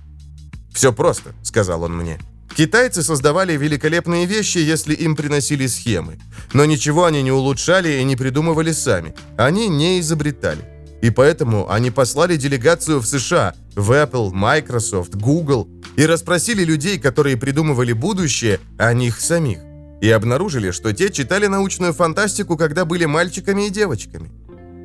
«Все 0.75 0.93
просто»,— 0.93 1.35
сказал 1.43 1.85
он 1.85 1.97
мне. 1.97 2.19
Китайцы 2.55 3.03
создавали 3.03 3.57
великолепные 3.57 4.27
вещи, 4.27 4.59
если 4.59 4.95
им 4.95 5.17
приносили 5.17 5.67
схемы. 5.67 6.19
Но 6.53 6.65
ничего 6.65 7.05
они 7.05 7.23
не 7.23 7.33
улучшали 7.33 7.99
и 7.99 8.05
не 8.05 8.17
придумывали 8.17 8.73
сами. 8.73 9.15
Они 9.37 9.69
не 9.69 10.01
изобретали. 10.01 10.76
И 11.03 11.11
поэтому 11.11 11.71
они 11.71 11.91
послали 11.91 12.37
делегацию 12.37 13.01
в 13.01 13.07
США, 13.07 13.55
в 13.75 13.93
Apple, 13.93 14.33
Microsoft, 14.33 15.15
Google, 15.15 15.69
и 15.97 16.07
расспросили 16.07 16.65
людей, 16.65 16.99
которые 16.99 17.37
придумывали 17.37 17.93
будущее, 17.93 18.61
о 18.79 18.93
них 18.93 19.21
самих. 19.21 19.59
И 20.01 20.11
обнаружили, 20.11 20.71
что 20.71 20.93
те 20.93 21.11
читали 21.11 21.47
научную 21.47 21.93
фантастику, 21.93 22.57
когда 22.57 22.85
были 22.85 23.07
мальчиками 23.07 23.67
и 23.67 23.71
девочками. 23.71 24.31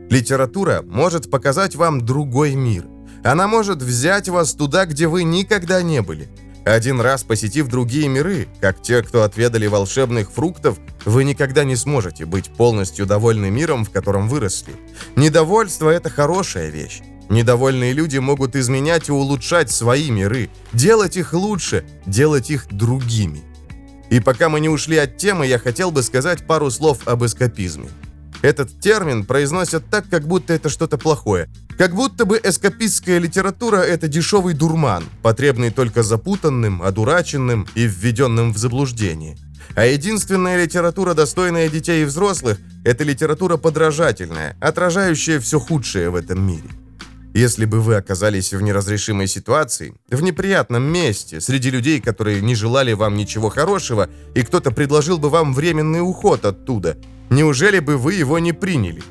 Литература 0.10 0.84
может 0.86 1.30
показать 1.30 1.76
вам 1.76 2.06
другой 2.06 2.56
мир. 2.56 2.86
Она 3.24 3.48
может 3.48 3.82
взять 3.82 4.30
вас 4.30 4.54
туда, 4.54 4.86
где 4.86 5.08
вы 5.08 5.24
никогда 5.24 5.82
не 5.82 6.02
были. 6.02 6.30
Один 6.66 7.02
раз 7.02 7.24
посетив 7.24 7.68
другие 7.68 8.08
миры, 8.08 8.48
как 8.60 8.82
те, 8.82 9.02
кто 9.02 9.24
отведали 9.24 9.66
волшебных 9.66 10.32
фруктов, 10.32 10.78
вы 11.06 11.24
никогда 11.24 11.64
не 11.64 11.76
сможете 11.76 12.26
быть 12.26 12.52
полностью 12.52 13.08
довольны 13.08 13.50
миром, 13.50 13.84
в 13.84 13.90
котором 13.90 14.30
выросли. 14.30 14.74
Недовольство– 15.16 15.90
это 15.92 16.12
хорошая 16.12 16.70
вещь. 16.70 17.02
Недовольные 17.30 17.94
люди 17.94 18.18
могут 18.18 18.56
изменять 18.56 19.10
и 19.10 19.12
улучшать 19.12 19.72
свои 19.72 20.12
миры, 20.12 20.50
делать 20.74 21.18
их 21.18 21.34
лучше, 21.34 21.84
делать 22.06 22.52
их 22.52 22.68
другими. 22.70 23.42
И 24.12 24.20
пока 24.20 24.50
мы 24.50 24.60
не 24.60 24.70
ушли 24.70 24.98
от 24.98 25.18
темы, 25.18 25.48
я 25.48 25.58
хотел 25.58 25.90
бы 25.90 26.04
сказать 26.04 26.46
пару 26.46 26.70
слов 26.70 27.08
об 27.08 27.24
эскапизме. 27.24 27.90
Этот 28.42 28.80
термин 28.80 29.26
произносят 29.26 29.84
так, 29.92 30.10
как 30.10 30.28
будто 30.28 30.54
это 30.54 30.70
что-то 30.70 30.98
плохое. 30.98 31.48
Как 31.78 31.94
будто 31.94 32.26
бы 32.26 32.40
эскапистская 32.44 33.20
литература– 33.20 33.78
это 33.78 34.08
дешевый 34.08 34.54
дурман, 34.54 35.04
потребный 35.22 35.70
только 35.70 36.02
запутанным, 36.02 36.82
одураченным 36.82 37.68
и 37.76 37.84
введенным 37.84 38.54
в 38.54 38.58
заблуждение. 38.58 39.38
А 39.76 39.86
единственная 39.86 40.62
литература, 40.62 41.14
достойная 41.14 41.70
детей 41.70 42.02
и 42.02 42.06
взрослых– 42.06 42.58
это 42.84 43.04
литература 43.04 43.58
подражательная, 43.58 44.58
отражающая 44.60 45.40
все 45.40 45.60
худшее 45.60 46.10
в 46.10 46.16
этом 46.16 46.46
мире. 46.46 46.70
Если 47.34 47.64
бы 47.64 47.80
вы 47.80 47.96
оказались 47.96 48.54
в 48.54 48.62
неразрешимой 48.62 49.28
ситуации, 49.28 49.94
в 50.10 50.22
неприятном 50.22 50.84
месте, 50.84 51.40
среди 51.40 51.70
людей, 51.70 52.02
которые 52.02 52.42
не 52.42 52.56
желали 52.56 52.92
вам 52.92 53.16
ничего 53.16 53.50
хорошего, 53.50 54.10
и 54.36 54.42
кто-то 54.44 54.72
предложил 54.72 55.18
бы 55.18 55.30
вам 55.30 55.54
временный 55.54 56.02
уход 56.02 56.44
оттуда, 56.44 56.98
неужели 57.30 57.80
бы 57.80 57.98
вы 57.98 58.16
его 58.16 58.38
не 58.40 58.52
приняли? 58.52 59.02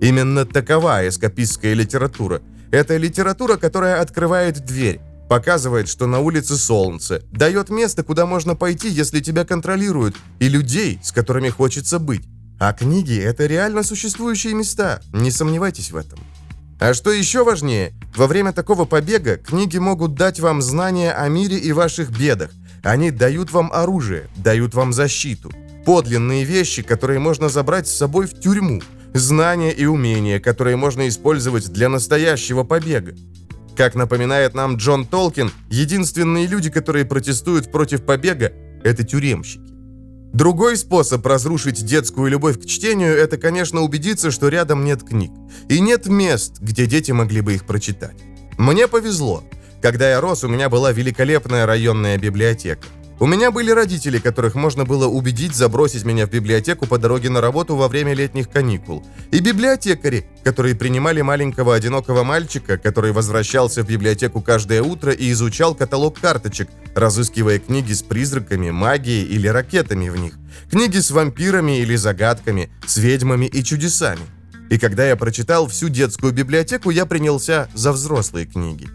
Именно 0.00 0.44
такова 0.44 1.06
эскапистская 1.06 1.74
литература. 1.74 2.42
Это 2.72 2.96
литература, 2.96 3.56
которая 3.56 4.00
открывает 4.00 4.64
дверь, 4.64 5.00
показывает, 5.28 5.88
что 5.88 6.06
на 6.06 6.18
улице 6.18 6.56
солнце, 6.56 7.22
дает 7.30 7.70
место, 7.70 8.02
куда 8.02 8.26
можно 8.26 8.56
пойти, 8.56 8.88
если 8.88 9.20
тебя 9.20 9.44
контролируют, 9.44 10.16
и 10.40 10.48
людей, 10.48 10.98
с 11.00 11.12
которыми 11.12 11.48
хочется 11.48 12.00
быть. 12.00 12.24
А 12.58 12.72
книги— 12.72 13.16
это 13.22 13.46
реально 13.46 13.84
существующие 13.84 14.54
места, 14.54 15.00
не 15.12 15.30
сомневайтесь 15.30 15.92
в 15.92 15.96
этом. 15.96 16.18
А 16.80 16.94
что 16.94 17.10
еще 17.10 17.42
важнее, 17.42 17.92
во 18.14 18.28
время 18.28 18.52
такого 18.52 18.84
побега 18.84 19.36
книги 19.36 19.78
могут 19.78 20.14
дать 20.14 20.38
вам 20.38 20.62
знания 20.62 21.12
о 21.12 21.28
мире 21.28 21.58
и 21.58 21.72
ваших 21.72 22.10
бедах. 22.16 22.50
Они 22.84 23.10
дают 23.10 23.50
вам 23.50 23.72
оружие, 23.72 24.28
дают 24.36 24.74
вам 24.74 24.92
защиту. 24.92 25.50
Подлинные 25.84 26.44
вещи, 26.44 26.82
которые 26.82 27.18
можно 27.18 27.48
забрать 27.48 27.88
с 27.88 27.96
собой 27.96 28.26
в 28.26 28.38
тюрьму. 28.38 28.80
Знания 29.12 29.72
и 29.72 29.86
умения, 29.86 30.38
которые 30.38 30.76
можно 30.76 31.08
использовать 31.08 31.72
для 31.72 31.88
настоящего 31.88 32.62
побега. 32.62 33.14
Как 33.76 33.96
напоминает 33.96 34.54
нам 34.54 34.76
Джон 34.76 35.04
Толкин, 35.04 35.50
единственные 35.70 36.46
люди, 36.46 36.70
которые 36.70 37.04
протестуют 37.04 37.72
против 37.72 38.04
побега, 38.04 38.52
это 38.84 39.02
тюремщики. 39.02 39.67
Другой 40.32 40.76
способ 40.76 41.24
разрушить 41.26 41.84
детскую 41.84 42.30
любовь 42.30 42.60
к 42.60 42.66
чтению– 42.66 43.14
это, 43.16 43.38
конечно, 43.38 43.80
убедиться, 43.80 44.30
что 44.30 44.48
рядом 44.48 44.84
нет 44.84 45.02
книг. 45.02 45.30
И 45.68 45.80
нет 45.80 46.06
мест, 46.06 46.58
где 46.60 46.86
дети 46.86 47.12
могли 47.12 47.40
бы 47.40 47.54
их 47.54 47.64
прочитать. 47.64 48.16
Мне 48.58 48.88
повезло. 48.88 49.42
Когда 49.80 50.10
я 50.10 50.20
рос, 50.20 50.44
у 50.44 50.48
меня 50.48 50.68
была 50.68 50.92
великолепная 50.92 51.64
районная 51.64 52.18
библиотека. 52.18 52.86
У 53.20 53.26
меня 53.26 53.50
были 53.50 53.72
родители, 53.72 54.20
которых 54.20 54.54
можно 54.54 54.84
было 54.84 55.08
убедить 55.08 55.52
забросить 55.52 56.04
меня 56.04 56.24
в 56.24 56.30
библиотеку 56.30 56.86
по 56.86 56.98
дороге 56.98 57.30
на 57.30 57.40
работу 57.40 57.74
во 57.74 57.88
время 57.88 58.14
летних 58.14 58.48
каникул. 58.48 59.04
И 59.32 59.40
библиотекари, 59.40 60.28
которые 60.44 60.76
принимали 60.76 61.20
маленького 61.20 61.74
одинокого 61.74 62.22
мальчика, 62.22 62.78
который 62.78 63.10
возвращался 63.10 63.82
в 63.82 63.88
библиотеку 63.88 64.40
каждое 64.40 64.82
утро 64.82 65.10
и 65.10 65.32
изучал 65.32 65.74
каталог 65.74 66.20
карточек, 66.20 66.68
разыскивая 66.94 67.58
книги 67.58 67.92
с 67.92 68.04
призраками, 68.04 68.70
магией 68.70 69.24
или 69.24 69.48
ракетами 69.48 70.10
в 70.10 70.16
них. 70.16 70.34
Книги 70.70 70.98
с 70.98 71.10
вампирами 71.10 71.80
или 71.80 71.96
загадками, 71.96 72.70
с 72.86 72.98
ведьмами 72.98 73.46
и 73.46 73.64
чудесами. 73.64 74.22
И 74.70 74.78
когда 74.78 75.04
я 75.04 75.16
прочитал 75.16 75.66
всю 75.66 75.88
детскую 75.88 76.32
библиотеку, 76.32 76.90
я 76.90 77.04
принялся 77.04 77.68
за 77.74 77.90
взрослые 77.90 78.46
книги. 78.46 78.86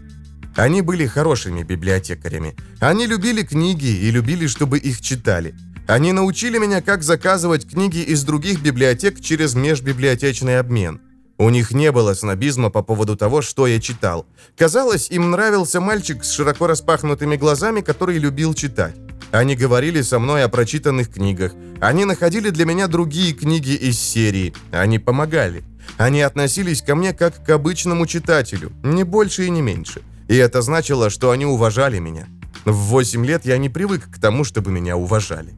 Они 0.56 0.82
были 0.82 1.06
хорошими 1.06 1.62
библиотекарями. 1.62 2.54
Они 2.80 3.06
любили 3.06 3.42
книги 3.42 3.86
и 3.86 4.10
любили, 4.10 4.46
чтобы 4.46 4.78
их 4.78 5.00
читали. 5.00 5.54
Они 5.86 6.12
научили 6.12 6.58
меня, 6.58 6.80
как 6.80 7.02
заказывать 7.02 7.68
книги 7.68 7.98
из 7.98 8.24
других 8.24 8.62
библиотек 8.62 9.20
через 9.20 9.54
межбиблиотечный 9.54 10.58
обмен. 10.58 11.00
У 11.36 11.50
них 11.50 11.72
не 11.72 11.90
было 11.90 12.14
снобизма 12.14 12.70
по 12.70 12.82
поводу 12.82 13.16
того, 13.16 13.42
что 13.42 13.66
я 13.66 13.80
читал. 13.80 14.26
Казалось, 14.56 15.10
им 15.10 15.32
нравился 15.32 15.80
мальчик 15.80 16.24
с 16.24 16.30
широко 16.30 16.68
распахнутыми 16.68 17.36
глазами, 17.36 17.80
который 17.80 18.18
любил 18.18 18.54
читать. 18.54 18.94
Они 19.32 19.56
говорили 19.56 20.00
со 20.02 20.20
мной 20.20 20.44
о 20.44 20.48
прочитанных 20.48 21.12
книгах. 21.12 21.52
Они 21.80 22.04
находили 22.04 22.50
для 22.50 22.64
меня 22.64 22.86
другие 22.86 23.32
книги 23.32 23.72
из 23.72 23.98
серии. 23.98 24.54
Они 24.70 25.00
помогали. 25.00 25.64
Они 25.98 26.22
относились 26.22 26.82
ко 26.82 26.94
мне 26.94 27.12
как 27.12 27.44
к 27.44 27.50
обычному 27.50 28.06
читателю, 28.06 28.72
не 28.84 29.02
больше 29.02 29.46
и 29.46 29.50
не 29.50 29.60
меньше. 29.60 30.02
И 30.28 30.36
это 30.36 30.62
значило, 30.62 31.10
что 31.10 31.30
они 31.30 31.46
уважали 31.46 31.98
меня. 31.98 32.26
В 32.64 32.72
8 32.72 33.26
лет 33.26 33.44
я 33.44 33.58
не 33.58 33.68
привык 33.68 34.10
к 34.10 34.20
тому, 34.20 34.44
чтобы 34.44 34.70
меня 34.70 34.96
уважали. 34.96 35.54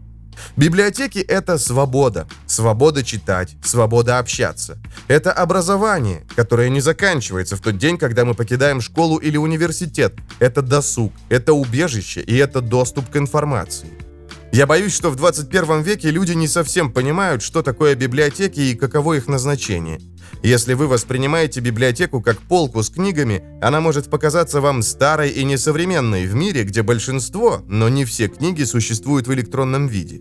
Библиотеки– 0.57 1.19
это 1.29 1.59
свобода. 1.59 2.27
Свобода 2.47 3.03
читать, 3.03 3.57
свобода 3.63 4.19
общаться. 4.19 4.79
Это 5.09 5.33
образование, 5.33 6.27
которое 6.35 6.69
не 6.69 6.81
заканчивается 6.81 7.57
в 7.57 7.61
тот 7.61 7.79
день, 7.79 7.99
когда 7.99 8.25
мы 8.25 8.35
покидаем 8.35 8.81
школу 8.81 9.19
или 9.19 9.37
университет. 9.37 10.15
Это 10.39 10.63
досуг, 10.63 11.13
это 11.29 11.53
убежище 11.53 12.21
и 12.21 12.37
это 12.37 12.61
доступ 12.61 13.11
к 13.11 13.17
информации. 13.17 13.89
Я 14.53 14.67
боюсь, 14.67 14.95
что 14.95 15.11
в 15.11 15.17
21 15.17 15.83
веке 15.83 16.11
люди 16.11 16.33
не 16.33 16.49
совсем 16.49 16.93
понимают, 16.93 17.43
что 17.43 17.63
такое 17.63 17.95
библиотеки 17.95 18.61
и 18.61 18.75
каково 18.75 19.15
их 19.15 19.27
назначение. 19.27 20.01
Если 20.43 20.75
вы 20.75 20.87
воспринимаете 20.87 21.61
библиотеку 21.61 22.21
как 22.21 22.39
полку 22.39 22.83
с 22.83 22.91
книгами, 22.91 23.43
она 23.61 23.81
может 23.81 24.11
показаться 24.11 24.61
вам 24.61 24.83
старой 24.83 25.31
и 25.31 25.45
несовременной 25.45 26.27
в 26.27 26.35
мире, 26.35 26.65
где 26.65 26.83
большинство, 26.83 27.63
но 27.67 27.89
не 27.89 28.05
все 28.05 28.29
книги 28.29 28.65
существуют 28.65 29.27
в 29.27 29.35
электронном 29.35 29.89
виде. 29.89 30.19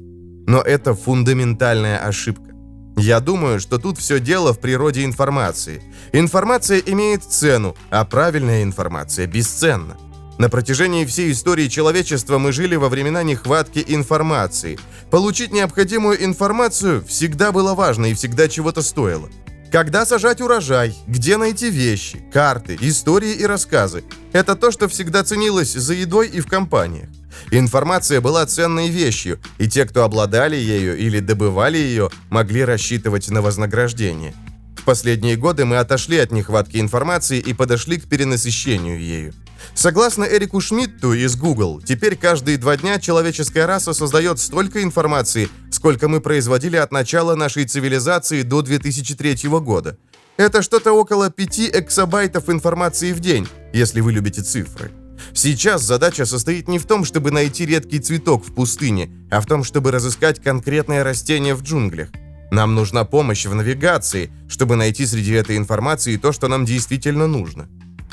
Но 0.47 0.61
это 0.61 0.93
фундаментальная 0.93 1.99
ошибка. 1.99 2.51
Я 2.97 3.19
думаю, 3.19 3.59
что 3.59 3.77
тут 3.77 3.97
все 3.97 4.19
дело 4.19 4.53
в 4.53 4.59
природе 4.59 5.03
информации. 5.03 5.81
Информация 6.13 6.79
имеет 6.79 7.23
цену, 7.23 7.75
а 7.89 8.05
правильная 8.05 8.63
информация 8.63 9.27
бесценна. 9.27 9.97
На 10.37 10.49
протяжении 10.49 11.05
всей 11.05 11.31
истории 11.31 11.67
человечества 11.67 12.37
мы 12.37 12.51
жили 12.51 12.75
во 12.75 12.89
времена 12.89 13.23
нехватки 13.23 13.83
информации. 13.87 14.77
Получить 15.09 15.53
необходимую 15.53 16.23
информацию 16.23 17.03
всегда 17.05 17.51
было 17.51 17.73
важно 17.73 18.07
и 18.07 18.13
всегда 18.13 18.47
чего-то 18.47 18.81
стоило. 18.81 19.29
Когда 19.75 20.05
сажать 20.05 20.39
урожай, 20.39 20.95
где 21.05 21.35
найти 21.35 21.69
вещи, 21.69 22.23
карты, 22.31 22.77
истории 22.79 23.33
и 23.33 23.45
рассказы. 23.45 24.05
Это 24.31 24.55
то, 24.55 24.71
что 24.71 24.87
всегда 24.87 25.21
ценилось 25.25 25.73
за 25.73 25.93
едой 25.93 26.29
и 26.29 26.39
в 26.39 26.47
компаниях. 26.47 27.09
Информация 27.51 28.21
была 28.21 28.45
ценной 28.45 28.87
вещью, 28.87 29.37
и 29.57 29.67
те, 29.67 29.83
кто 29.83 30.05
обладали 30.05 30.55
ею 30.55 30.97
или 30.97 31.19
добывали 31.19 31.77
ее, 31.77 32.09
могли 32.29 32.63
рассчитывать 32.63 33.29
на 33.29 33.41
вознаграждение. 33.41 34.33
В 34.77 34.83
последние 34.85 35.35
годы 35.35 35.65
мы 35.65 35.75
отошли 35.75 36.19
от 36.19 36.31
нехватки 36.31 36.77
информации 36.77 37.39
и 37.39 37.53
подошли 37.53 37.97
к 37.97 38.07
перенасыщению 38.07 38.97
ею. 39.01 39.33
Согласно 39.73 40.23
Эрику 40.23 40.61
Шмидту 40.61 41.13
из 41.13 41.35
Google, 41.35 41.81
теперь 41.81 42.15
каждые 42.15 42.57
два 42.57 42.77
дня 42.77 42.99
человеческая 42.99 43.65
раса 43.65 43.93
создает 43.93 44.39
столько 44.39 44.81
информации, 44.83 45.49
сколько 45.69 46.07
мы 46.07 46.21
производили 46.21 46.77
от 46.77 46.91
начала 46.91 47.35
нашей 47.35 47.65
цивилизации 47.65 48.43
до 48.43 48.61
2003 48.61 49.49
года. 49.59 49.97
Это 50.37 50.61
что-то 50.61 50.93
около 50.93 51.29
5 51.29 51.59
эксабайтов 51.73 52.49
информации 52.49 53.13
в 53.13 53.19
день, 53.19 53.47
если 53.73 54.01
вы 54.01 54.11
любите 54.11 54.41
цифры. 54.41 54.91
Сейчас 55.33 55.81
задача 55.81 56.25
состоит 56.25 56.67
не 56.67 56.79
в 56.79 56.85
том, 56.85 57.05
чтобы 57.05 57.31
найти 57.31 57.65
редкий 57.65 57.99
цветок 57.99 58.45
в 58.45 58.53
пустыне, 58.53 59.09
а 59.31 59.41
в 59.41 59.45
том, 59.45 59.63
чтобы 59.63 59.91
разыскать 59.91 60.41
конкретное 60.41 61.03
растение 61.03 61.55
в 61.55 61.63
джунглях. 61.63 62.09
Нам 62.51 62.75
нужна 62.75 63.05
помощь 63.05 63.45
в 63.45 63.55
навигации, 63.55 64.29
чтобы 64.47 64.75
найти 64.75 65.05
среди 65.05 65.33
этой 65.33 65.57
информации 65.57 66.17
то, 66.17 66.31
что 66.31 66.47
нам 66.47 66.65
действительно 66.65 67.27
нужно. 67.27 67.67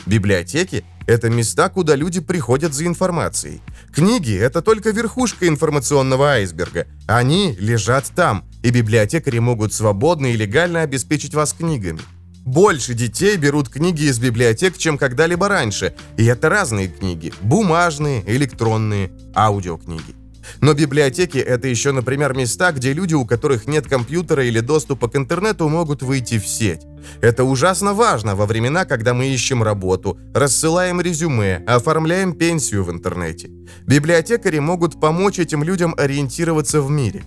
Библиотеки– 0.07 0.85
это 1.07 1.31
места, 1.31 1.69
куда 1.69 1.95
люди 1.95 2.21
приходят 2.21 2.75
за 2.75 2.87
информацией. 2.87 3.61
Книги– 3.95 4.37
это 4.39 4.63
только 4.63 4.91
верхушка 4.91 5.47
информационного 5.47 6.31
айсберга. 6.31 6.87
Они 7.07 7.57
лежат 7.59 8.11
там, 8.15 8.45
и 8.63 8.71
библиотекари 8.71 9.39
могут 9.39 9.73
свободно 9.73 10.27
и 10.27 10.37
легально 10.37 10.83
обеспечить 10.83 11.35
вас 11.35 11.53
книгами. 11.53 12.01
Больше 12.45 12.95
детей 12.95 13.37
берут 13.37 13.69
книги 13.69 14.03
из 14.03 14.19
библиотек, 14.19 14.77
чем 14.77 14.99
когда-либо 14.99 15.49
раньше. 15.49 15.95
И 16.17 16.25
это 16.25 16.49
разные 16.49 16.89
книги. 16.89 17.33
Бумажные, 17.41 18.25
электронные, 18.27 19.13
аудиокниги. 19.35 20.22
Но 20.61 20.75
библиотеки— 20.75 21.39
это 21.39 21.69
еще, 21.69 21.93
например, 21.93 22.35
места, 22.35 22.73
где 22.73 22.93
люди, 22.93 23.15
у 23.15 23.25
которых 23.25 23.67
нет 23.67 23.87
компьютера 23.87 24.45
или 24.45 24.61
доступа 24.61 25.09
к 25.09 25.17
интернету, 25.17 25.69
могут 25.69 26.03
выйти 26.03 26.39
в 26.39 26.47
сеть. 26.47 26.83
Это 27.21 27.45
ужасно 27.45 27.95
важно 27.95 28.37
во 28.37 28.47
времена, 28.47 28.85
когда 28.85 29.15
мы 29.15 29.27
ищем 29.27 29.63
работу, 29.63 30.19
рассылаем 30.35 31.01
резюме, 31.01 31.63
оформляем 31.67 32.33
пенсию 32.33 32.85
в 32.85 32.91
интернете. 32.91 33.51
Библиотекари 33.87 34.59
могут 34.59 35.01
помочь 35.01 35.39
этим 35.39 35.63
людям 35.63 35.95
ориентироваться 35.97 36.81
в 36.81 36.91
мире. 36.91 37.25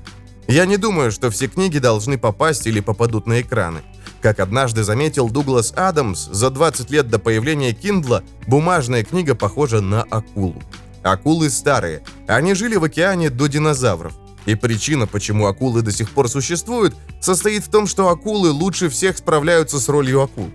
Я 0.47 0.65
не 0.65 0.77
думаю, 0.77 1.11
что 1.11 1.31
все 1.31 1.47
книги 1.47 1.79
должны 1.79 2.17
попасть 2.17 2.67
или 2.67 2.79
попадут 2.79 3.25
на 3.25 3.41
экраны. 3.41 3.81
Как 4.21 4.39
однажды 4.39 4.83
заметил 4.83 5.29
Дуглас 5.29 5.73
Адамс, 5.75 6.27
за 6.31 6.49
20 6.49 6.89
лет 6.91 7.09
до 7.09 7.19
появления 7.19 7.73
Киндла 7.73 8.23
бумажная 8.47 9.03
книга 9.03 9.35
похожа 9.35 9.81
на 9.81 10.03
акулу. 10.03 10.61
Акулы 11.05 11.51
старые. 11.51 12.01
Они 12.27 12.55
жили 12.55 12.77
в 12.77 12.83
океане 12.83 13.29
до 13.29 13.45
динозавров. 13.45 14.13
И 14.47 14.55
причина, 14.55 15.05
почему 15.05 15.45
акулы 15.45 15.83
до 15.83 15.91
сих 15.91 16.09
пор 16.09 16.27
существуют, 16.27 16.95
состоит 17.21 17.63
в 17.63 17.69
том, 17.69 17.85
что 17.85 18.09
акулы 18.09 18.49
лучше 18.49 18.89
всех 18.89 19.17
справляются 19.17 19.79
с 19.79 19.87
ролью 19.87 20.23
акул. 20.23 20.49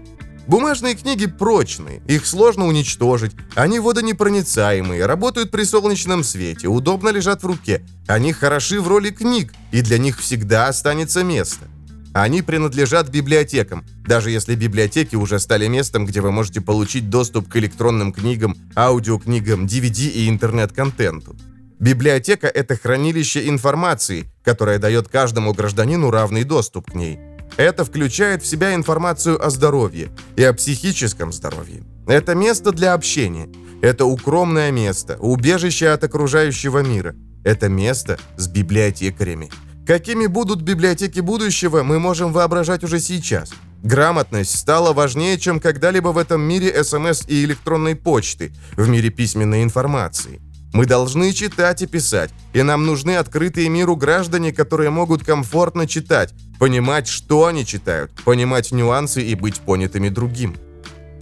Бумажные 0.48 0.96
книги 0.96 1.26
прочные, 1.26 2.02
их 2.08 2.26
сложно 2.26 2.66
уничтожить, 2.66 3.32
они 3.54 3.78
водонепроницаемые, 3.78 5.06
работают 5.06 5.52
при 5.52 5.62
солнечном 5.62 6.24
свете, 6.24 6.66
удобно 6.66 7.10
лежат 7.10 7.44
в 7.44 7.46
руке, 7.46 7.84
они 8.08 8.32
хороши 8.32 8.80
в 8.80 8.88
роли 8.88 9.10
книг, 9.10 9.52
и 9.70 9.80
для 9.82 9.98
них 9.98 10.18
всегда 10.18 10.66
останется 10.66 11.22
место. 11.22 11.68
Они 12.12 12.42
принадлежат 12.42 13.08
библиотекам, 13.08 13.84
даже 14.06 14.30
если 14.30 14.56
библиотеки 14.56 15.14
уже 15.14 15.38
стали 15.38 15.68
местом, 15.68 16.06
где 16.06 16.20
вы 16.20 16.32
можете 16.32 16.60
получить 16.60 17.08
доступ 17.08 17.48
к 17.48 17.56
электронным 17.56 18.12
книгам, 18.12 18.56
аудиокнигам, 18.74 19.66
DVD 19.66 20.10
и 20.10 20.28
интернет-контенту. 20.28 21.36
Библиотека– 21.78 22.46
это 22.54 22.76
хранилище 22.76 23.48
информации, 23.48 24.26
которое 24.44 24.78
дает 24.78 25.08
каждому 25.08 25.54
гражданину 25.54 26.10
равный 26.10 26.44
доступ 26.44 26.90
к 26.90 26.94
ней. 26.94 27.18
Это 27.56 27.84
включает 27.84 28.42
в 28.42 28.46
себя 28.46 28.74
информацию 28.74 29.42
о 29.44 29.50
здоровье 29.50 30.10
и 30.36 30.42
о 30.42 30.52
психическом 30.52 31.32
здоровье. 31.32 31.82
Это 32.06 32.34
место 32.34 32.72
для 32.72 32.92
общения. 32.92 33.48
Это 33.82 34.04
укромное 34.04 34.70
место, 34.70 35.16
убежище 35.20 35.88
от 35.88 36.04
окружающего 36.04 36.80
мира. 36.80 37.14
Это 37.44 37.68
место 37.68 38.18
с 38.36 38.46
библиотекарями. 38.46 39.50
Какими 39.86 40.26
будут 40.26 40.62
библиотеки 40.62 41.20
будущего, 41.20 41.82
мы 41.82 41.98
можем 41.98 42.32
воображать 42.32 42.84
уже 42.84 43.00
сейчас. 43.00 43.52
Грамотность 43.82 44.58
стала 44.58 44.92
важнее, 44.92 45.38
чем 45.38 45.58
когда-либо 45.58 46.08
в 46.08 46.18
этом 46.18 46.42
мире 46.42 46.84
СМС 46.84 47.26
и 47.26 47.44
электронной 47.44 47.96
почты, 47.96 48.52
в 48.76 48.88
мире 48.88 49.10
письменной 49.10 49.62
информации. 49.62 50.40
Мы 50.72 50.86
должны 50.86 51.32
читать 51.32 51.82
и 51.82 51.86
писать, 51.86 52.30
и 52.52 52.62
нам 52.62 52.86
нужны 52.86 53.16
открытые 53.16 53.68
миру 53.68 53.96
граждане, 53.96 54.52
которые 54.52 54.90
могут 54.90 55.24
комфортно 55.24 55.88
читать, 55.88 56.32
понимать, 56.60 57.08
что 57.08 57.46
они 57.46 57.66
читают, 57.66 58.12
понимать 58.24 58.70
нюансы 58.70 59.22
и 59.22 59.34
быть 59.34 59.60
понятыми 59.60 60.10
другим. 60.10 60.54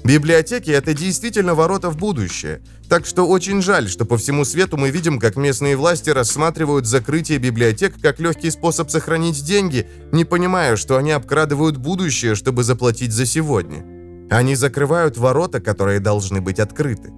Библиотеки— 0.08 0.70
это 0.72 0.94
действительно 0.94 1.54
ворота 1.54 1.90
в 1.90 1.98
будущее. 1.98 2.62
Так 2.88 3.04
что 3.04 3.28
очень 3.28 3.60
жаль, 3.60 3.90
что 3.90 4.06
по 4.06 4.16
всему 4.16 4.46
свету 4.46 4.78
мы 4.78 4.88
видим, 4.88 5.18
как 5.18 5.36
местные 5.36 5.76
власти 5.76 6.08
рассматривают 6.08 6.86
закрытие 6.86 7.36
библиотек 7.36 8.00
как 8.00 8.18
легкий 8.18 8.50
способ 8.50 8.90
сохранить 8.90 9.44
деньги, 9.44 9.86
не 10.10 10.24
понимая, 10.24 10.76
что 10.76 10.96
они 10.96 11.10
обкрадывают 11.10 11.76
будущее, 11.76 12.36
чтобы 12.36 12.64
заплатить 12.64 13.12
за 13.12 13.26
сегодня. 13.26 13.84
Они 14.30 14.54
закрывают 14.54 15.18
ворота, 15.18 15.60
которые 15.60 16.00
должны 16.00 16.40
быть 16.40 16.58
открыты. 16.58 17.12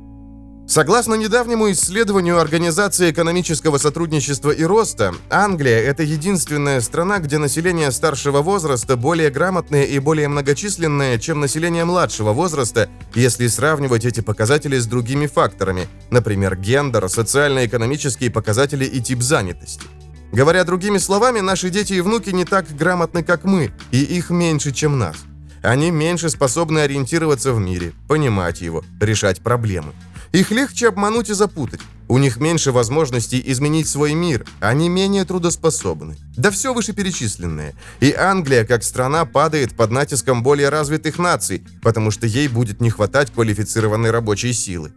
Согласно 0.71 1.15
недавнему 1.15 1.69
исследованию 1.73 2.39
Организации 2.39 3.11
экономического 3.11 3.77
сотрудничества 3.77 4.53
и 4.53 4.63
роста, 4.63 5.13
Англия– 5.29 5.79
это 5.81 6.05
единственная 6.05 6.81
страна, 6.81 7.19
где 7.19 7.39
население 7.39 7.91
старшего 7.91 8.41
возраста 8.41 8.97
более 8.97 9.31
грамотное 9.31 9.83
и 9.83 9.99
более 9.99 10.29
многочисленное, 10.29 11.19
чем 11.19 11.41
население 11.41 11.85
младшего 11.85 12.33
возраста, 12.33 12.89
если 13.17 13.49
сравнивать 13.49 14.05
эти 14.05 14.21
показатели 14.21 14.79
с 14.79 14.87
другими 14.87 15.27
факторами, 15.27 15.89
например, 16.13 16.55
гендер, 16.55 17.09
социально-экономические 17.09 18.31
показатели 18.31 18.85
и 18.85 19.01
тип 19.01 19.23
занятости. 19.23 19.89
Говоря 20.31 20.63
другими 20.63 20.99
словами, 20.99 21.41
наши 21.41 21.71
дети 21.71 21.95
и 21.95 22.01
внуки 22.01 22.31
не 22.31 22.45
так 22.45 22.67
грамотны, 22.77 23.25
как 23.25 23.43
мы, 23.43 23.73
и 23.91 24.05
их 24.05 24.31
меньше, 24.31 24.71
чем 24.71 25.01
нас. 25.01 25.17
Они 25.65 25.91
меньше 25.91 26.31
способны 26.31 26.79
ориентироваться 26.79 27.53
в 27.53 27.59
мире, 27.59 27.93
понимать 28.07 28.61
его, 28.61 28.85
решать 29.01 29.41
проблемы. 29.41 29.93
Их 30.33 30.51
легче 30.51 30.89
обмануть 30.89 31.29
и 31.29 31.35
запутать. 31.35 31.81
У 32.09 32.19
них 32.19 32.39
меньше 32.39 32.73
возможностей 32.73 33.43
изменить 33.47 33.89
свой 33.89 34.15
мир, 34.15 34.45
они 34.61 34.89
менее 34.89 35.25
трудоспособны. 35.25 36.17
Да 36.37 36.51
все 36.51 36.73
вышеперечисленное. 36.73 37.75
И 38.01 38.13
Англия, 38.13 38.65
как 38.65 38.85
страна, 38.85 39.25
падает 39.25 39.77
под 39.77 39.91
натиском 39.91 40.43
более 40.43 40.69
развитых 40.69 41.19
наций, 41.19 41.65
потому 41.83 42.11
что 42.11 42.27
ей 42.27 42.49
будет 42.49 42.81
не 42.81 42.91
хватать 42.91 43.33
квалифицированной 43.33 44.11
рабочей 44.11 44.53
силы. 44.53 44.93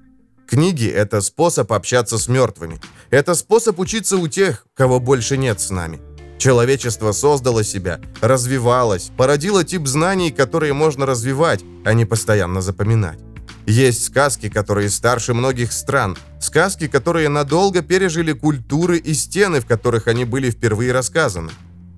Книги– 0.48 0.88
это 0.88 1.22
способ 1.22 1.72
общаться 1.72 2.18
с 2.18 2.28
мертвыми. 2.28 2.80
Это 3.10 3.34
способ 3.34 3.80
учиться 3.80 4.18
у 4.18 4.28
тех, 4.28 4.66
кого 4.76 5.00
больше 5.00 5.38
нет 5.38 5.60
с 5.60 5.72
нами. 5.72 6.00
Человечество 6.38 7.12
создало 7.12 7.64
себя, 7.64 8.02
развивалось, 8.22 9.12
породило 9.16 9.64
тип 9.64 9.88
знаний, 9.88 10.32
которые 10.32 10.74
можно 10.74 11.06
развивать, 11.06 11.64
а 11.86 11.94
не 11.94 12.06
постоянно 12.06 12.62
запоминать. 12.62 13.20
Есть 13.66 14.06
сказки, 14.06 14.50
которые 14.50 14.90
старше 14.90 15.34
многих 15.34 15.72
стран, 15.72 16.18
сказки, 16.40 16.88
которые 16.88 17.30
надолго 17.30 17.82
пережили 17.82 18.34
культуры 18.34 18.98
и 18.98 19.14
стены, 19.14 19.62
в 19.62 19.66
которых 19.66 20.08
они 20.08 20.26
были 20.26 20.52
впервые 20.52 20.92
рассказаны. 20.92 21.52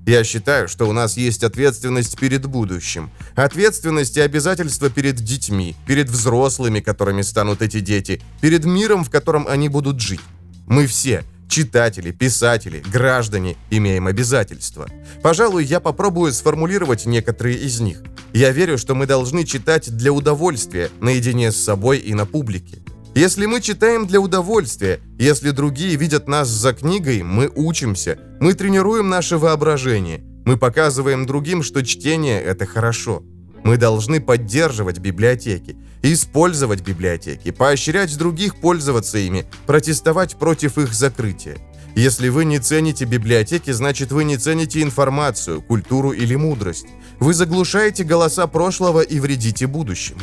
Я 0.06 0.24
считаю, 0.24 0.68
что 0.68 0.88
у 0.88 0.92
нас 0.92 1.18
есть 1.18 1.44
ответственность 1.44 2.20
перед 2.20 2.46
будущим. 2.46 3.10
Ответственность 3.34 4.18
и 4.18 4.22
обязательства 4.22 4.92
перед 4.92 5.16
детьми, 5.16 5.76
перед 5.88 6.10
взрослыми, 6.10 6.80
которыми 6.80 7.24
станут 7.24 7.64
эти 7.64 7.80
дети, 7.80 8.22
перед 8.40 8.66
миром, 8.66 9.04
в 9.04 9.10
котором 9.10 9.48
они 9.48 9.68
будут 9.68 10.00
жить. 10.00 10.22
Мы 10.68 10.86
все– 10.86 11.24
Читатели, 11.50 12.12
писатели, 12.12 12.84
граждане 12.92 13.56
имеем 13.70 14.08
обязательства. 14.08 14.88
Пожалуй, 15.22 15.64
я 15.64 15.80
попробую 15.80 16.34
сформулировать 16.34 17.06
некоторые 17.06 17.58
из 17.58 17.80
них. 17.80 18.04
Я 18.34 18.52
верю, 18.52 18.78
что 18.78 18.96
мы 18.96 19.06
должны 19.06 19.46
читать 19.46 19.96
для 19.96 20.12
удовольствия, 20.12 20.90
наедине 21.00 21.52
с 21.52 21.58
собой 21.58 22.00
и 22.00 22.14
на 22.14 22.26
публике. 22.26 22.80
Если 23.16 23.46
мы 23.46 23.62
читаем 23.62 24.08
для 24.08 24.20
удовольствия, 24.20 25.00
если 25.18 25.52
другие 25.52 25.96
видят 25.96 26.28
нас 26.28 26.50
за 26.50 26.74
книгой, 26.74 27.24
мы 27.24 27.50
учимся, 27.56 28.20
мы 28.42 28.54
тренируем 28.54 29.08
наше 29.08 29.38
воображение, 29.38 30.22
мы 30.46 30.58
показываем 30.58 31.26
другим, 31.26 31.64
что 31.64 31.84
чтение– 31.84 32.42
это 32.44 32.66
хорошо. 32.66 33.24
Мы 33.66 33.78
должны 33.78 34.22
поддерживать 34.22 35.00
библиотеки, 35.00 35.76
использовать 36.04 36.82
библиотеки, 36.82 37.50
поощрять 37.50 38.16
других 38.16 38.58
пользоваться 38.58 39.18
ими, 39.18 39.48
протестовать 39.66 40.36
против 40.36 40.78
их 40.78 40.94
закрытия. 40.94 41.58
Если 41.96 42.30
вы 42.30 42.46
не 42.46 42.60
цените 42.60 43.06
библиотеки, 43.06 43.72
значит 43.72 44.12
вы 44.12 44.24
не 44.24 44.38
цените 44.38 44.84
информацию, 44.84 45.64
культуру 45.64 46.12
или 46.12 46.36
мудрость. 46.36 46.86
Вы 47.20 47.34
заглушаете 47.34 48.04
голоса 48.04 48.46
прошлого 48.46 49.02
и 49.02 49.20
вредите 49.20 49.66
будущему. 49.66 50.22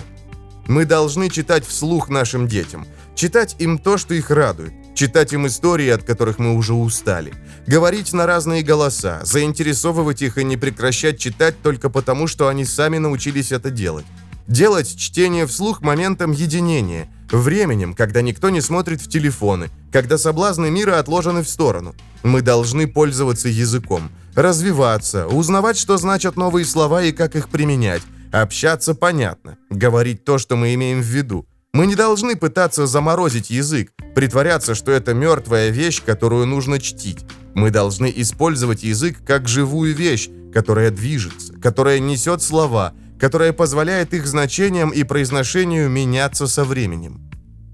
Мы 0.68 0.84
должны 0.84 1.28
читать 1.28 1.66
вслух 1.66 2.08
нашим 2.08 2.46
детям, 2.46 2.86
читать 3.16 3.56
им 3.58 3.78
то, 3.78 3.98
что 3.98 4.14
их 4.14 4.30
радует, 4.30 4.72
читать 4.94 5.32
им 5.32 5.46
истории, 5.46 5.88
от 5.88 6.02
которых 6.02 6.38
мы 6.38 6.54
уже 6.54 6.74
устали, 6.74 7.32
говорить 7.66 8.12
на 8.12 8.26
разные 8.26 8.62
голоса, 8.62 9.20
заинтересовывать 9.24 10.22
их 10.22 10.38
и 10.38 10.44
не 10.44 10.56
прекращать 10.56 11.18
читать 11.18 11.60
только 11.62 11.90
потому, 11.90 12.26
что 12.26 12.48
они 12.48 12.64
сами 12.64 12.98
научились 12.98 13.52
это 13.52 13.70
делать. 13.70 14.06
Делать 14.46 14.96
чтение 14.96 15.46
вслух 15.46 15.82
моментом 15.82 16.32
единения, 16.32 17.08
временем, 17.30 17.94
когда 17.94 18.22
никто 18.22 18.50
не 18.50 18.60
смотрит 18.60 19.00
в 19.00 19.08
телефоны, 19.08 19.70
когда 19.92 20.18
соблазны 20.18 20.70
мира 20.70 20.98
отложены 20.98 21.42
в 21.42 21.48
сторону. 21.48 21.94
Мы 22.22 22.42
должны 22.42 22.86
пользоваться 22.86 23.48
языком, 23.48 24.10
развиваться, 24.34 25.26
узнавать, 25.26 25.78
что 25.78 25.96
значат 25.96 26.36
новые 26.36 26.64
слова 26.64 27.02
и 27.02 27.12
как 27.12 27.36
их 27.36 27.48
применять, 27.48 28.02
общаться 28.32 28.94
понятно, 28.94 29.58
говорить 29.70 30.24
то, 30.24 30.38
что 30.38 30.56
мы 30.56 30.74
имеем 30.74 31.00
в 31.00 31.06
виду. 31.06 31.46
Мы 31.74 31.86
не 31.86 31.94
должны 31.94 32.36
пытаться 32.36 32.86
заморозить 32.86 33.48
язык, 33.48 33.92
притворяться, 34.14 34.74
что 34.74 34.92
это 34.92 35.14
мертвая 35.14 35.70
вещь, 35.70 36.02
которую 36.04 36.44
нужно 36.44 36.78
чтить. 36.78 37.24
Мы 37.54 37.70
должны 37.70 38.12
использовать 38.14 38.82
язык 38.82 39.24
как 39.26 39.48
живую 39.48 39.94
вещь, 39.94 40.28
которая 40.52 40.90
движется, 40.90 41.54
которая 41.54 41.98
несет 41.98 42.42
слова, 42.42 42.92
которая 43.18 43.54
позволяет 43.54 44.12
их 44.12 44.26
значениям 44.26 44.90
и 44.90 45.02
произношению 45.02 45.88
меняться 45.88 46.46
со 46.46 46.66
временем. 46.66 47.22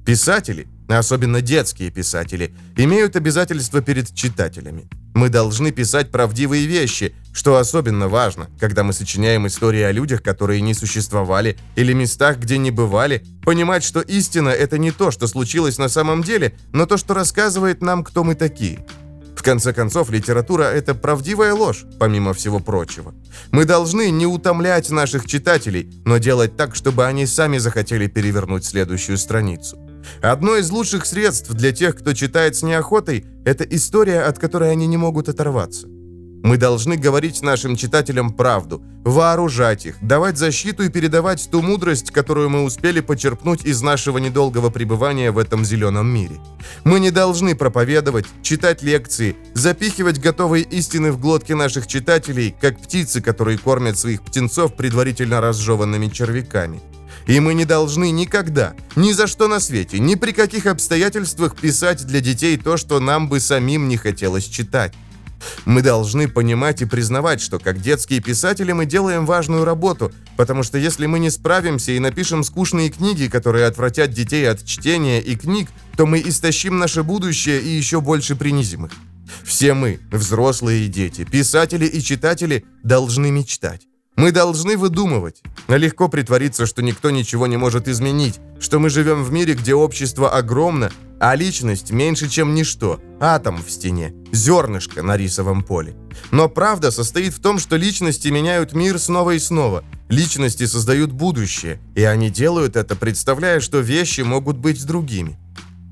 Писатели, 0.07 0.69
особенно 0.89 1.43
детские 1.43 1.91
писатели, 1.91 2.55
имеют 2.77 3.17
обязательства 3.17 3.83
перед 3.83 4.15
читателями. 4.15 4.89
Мы 5.19 5.31
должны 5.31 5.73
писать 5.73 6.13
правдивые 6.13 6.67
вещи, 6.67 7.13
что 7.33 7.57
особенно 7.57 8.07
важно, 8.07 8.49
когда 8.61 8.85
мы 8.85 8.93
сочиняем 8.93 9.49
истории 9.49 9.83
о 9.83 9.91
людях, 9.91 10.23
которые 10.23 10.61
не 10.61 10.75
существовали, 10.75 11.57
или 11.75 11.93
местах, 11.93 12.39
где 12.39 12.57
не 12.57 12.71
бывали, 12.71 13.25
понимать, 13.45 13.83
что 13.83 14.01
истина— 14.01 14.49
это 14.51 14.79
не 14.79 14.93
то, 14.93 15.11
что 15.11 15.27
случилось 15.27 15.77
на 15.77 15.89
самом 15.89 16.23
деле, 16.23 16.55
но 16.73 16.87
то, 16.87 16.97
что 16.97 17.15
рассказывает 17.15 17.83
нам, 17.83 18.05
кто 18.05 18.23
мы 18.23 18.37
такие. 18.37 18.87
В 19.37 19.43
конце 19.43 19.73
концов, 19.73 20.11
литература— 20.11 20.63
это 20.73 20.95
правдивая 20.95 21.53
ложь, 21.53 21.85
помимо 21.99 22.33
всего 22.33 22.61
прочего. 22.61 23.13
Мы 23.51 23.65
должны 23.65 24.11
не 24.11 24.27
утомлять 24.27 24.89
наших 24.89 25.27
читателей, 25.27 25.91
но 26.05 26.19
делать 26.19 26.57
так, 26.57 26.77
чтобы 26.77 27.07
они 27.07 27.27
сами 27.27 27.59
захотели 27.59 28.07
перевернуть 28.07 28.65
следующую 28.65 29.19
страницу. 29.19 29.79
Одно 30.23 30.57
из 30.57 30.71
лучших 30.71 31.07
средств 31.07 31.51
для 31.51 31.73
тех, 31.73 31.97
кто 31.97 32.13
читает 32.13 32.57
с 32.57 32.63
неохотой, 32.63 33.25
это 33.45 33.65
история, 33.65 34.23
от 34.23 34.39
которой 34.39 34.71
они 34.71 34.87
не 34.87 34.97
могут 34.97 35.29
оторваться. 35.29 35.89
Мы 36.43 36.57
должны 36.57 36.97
говорить 36.97 37.43
нашим 37.43 37.75
читателям 37.75 38.33
правду, 38.33 38.81
вооружать 39.05 39.87
их, 39.87 39.97
давать 40.01 40.39
защиту 40.39 40.85
и 40.85 40.89
передавать 40.89 41.49
ту 41.51 41.63
мудрость, 41.63 42.13
которую 42.13 42.49
мы 42.49 42.63
успели 42.63 43.01
почерпнуть 43.01 43.65
из 43.65 43.83
нашего 43.83 44.19
недолгого 44.19 44.71
пребывания 44.71 45.33
в 45.33 45.39
этом 45.39 45.65
зеленом 45.65 46.07
мире. 46.07 46.37
Мы 46.85 47.01
не 47.01 47.11
должны 47.11 47.57
проповедовать, 47.57 48.27
читать 48.43 48.83
лекции, 48.83 49.37
запихивать 49.55 50.21
готовые 50.21 50.65
истины 50.65 51.11
в 51.11 51.19
глотки 51.19 51.55
наших 51.55 51.89
читателей, 51.89 52.55
как 52.61 52.79
птицы, 52.79 53.21
которые 53.21 53.59
кормят 53.59 53.99
своих 53.99 54.23
птенцов 54.23 54.75
предварительно 54.75 55.41
разжеванными 55.41 56.07
червяками. 56.07 56.81
И 57.29 57.41
мы 57.41 57.53
не 57.53 57.67
должны 57.67 58.11
никогда, 58.11 58.75
ни 58.97 59.13
за 59.13 59.27
что 59.27 59.49
на 59.49 59.61
свете, 59.61 59.99
ни 59.99 60.15
при 60.15 60.33
каких 60.33 60.65
обстоятельствах 60.65 61.55
писать 61.55 62.07
для 62.07 62.21
детей 62.21 62.57
то, 62.57 62.79
что 62.79 63.01
нам 63.01 63.29
бы 63.29 63.39
самим 63.39 63.87
не 63.87 63.99
хотелось 63.99 64.47
читать. 64.47 64.95
Мы 65.67 65.83
должны 65.83 66.27
понимать 66.27 66.81
и 66.81 66.87
признавать, 66.87 67.43
что 67.43 67.59
как 67.59 67.83
детские 67.83 68.21
писатели 68.21 68.73
мы 68.73 68.87
делаем 68.87 69.27
важную 69.27 69.67
работу, 69.67 70.11
потому 70.39 70.63
что 70.63 70.79
если 70.79 71.05
мы 71.05 71.19
не 71.19 71.31
справимся 71.31 71.93
и 71.93 71.99
напишем 71.99 72.43
скучные 72.43 72.89
книги, 72.89 73.29
которые 73.29 73.67
отвратят 73.67 74.11
детей 74.11 74.49
от 74.49 74.65
чтения 74.65 75.21
и 75.21 75.37
книг, 75.37 75.69
то 75.99 76.07
мы 76.07 76.21
истощим 76.21 76.79
наше 76.79 77.03
будущее 77.03 77.61
и 77.61 77.69
еще 77.69 78.01
больше 78.01 78.37
принизим 78.37 78.87
их. 78.87 78.93
Все 79.45 79.75
мы, 79.75 80.01
взрослые 80.11 80.87
и 80.87 80.89
дети, 80.89 81.25
писатели 81.25 81.85
и 81.85 82.03
читатели, 82.03 82.65
должны 82.83 83.31
мечтать. 83.31 83.83
Мы 84.19 84.33
должны 84.33 84.77
выдумывать. 84.77 85.43
Легко 85.69 86.09
притвориться, 86.09 86.67
что 86.67 86.83
никто 86.83 87.11
ничего 87.11 87.47
не 87.47 87.57
может 87.57 87.87
изменить, 87.87 88.41
что 88.59 88.81
мы 88.81 88.91
живем 88.91 89.23
в 89.23 89.31
мире, 89.31 89.55
где 89.55 89.75
общество 89.75 90.37
огромно, 90.37 90.91
а 91.21 91.37
личность 91.37 91.93
меньше, 91.93 92.29
чем 92.29 92.53
ничто, 92.53 93.01
атом 93.21 93.63
в 93.63 93.71
стене, 93.71 94.13
зернышко 94.33 95.05
на 95.05 95.17
рисовом 95.17 95.63
поле. 95.63 95.95
Но 96.33 96.49
правда 96.49 96.91
состоит 96.91 97.33
в 97.33 97.41
том, 97.41 97.61
что 97.61 97.77
личности 97.77 98.27
меняют 98.27 98.73
мир 98.73 98.99
снова 98.99 99.37
и 99.37 99.39
снова. 99.39 99.85
Личности 100.09 100.67
создают 100.67 101.13
будущее, 101.13 101.79
и 101.95 102.03
они 102.03 102.29
делают 102.29 102.75
это, 102.75 102.97
представляя, 102.97 103.61
что 103.61 103.79
вещи 103.79 104.23
могут 104.23 104.57
быть 104.57 104.85
другими. 104.85 105.39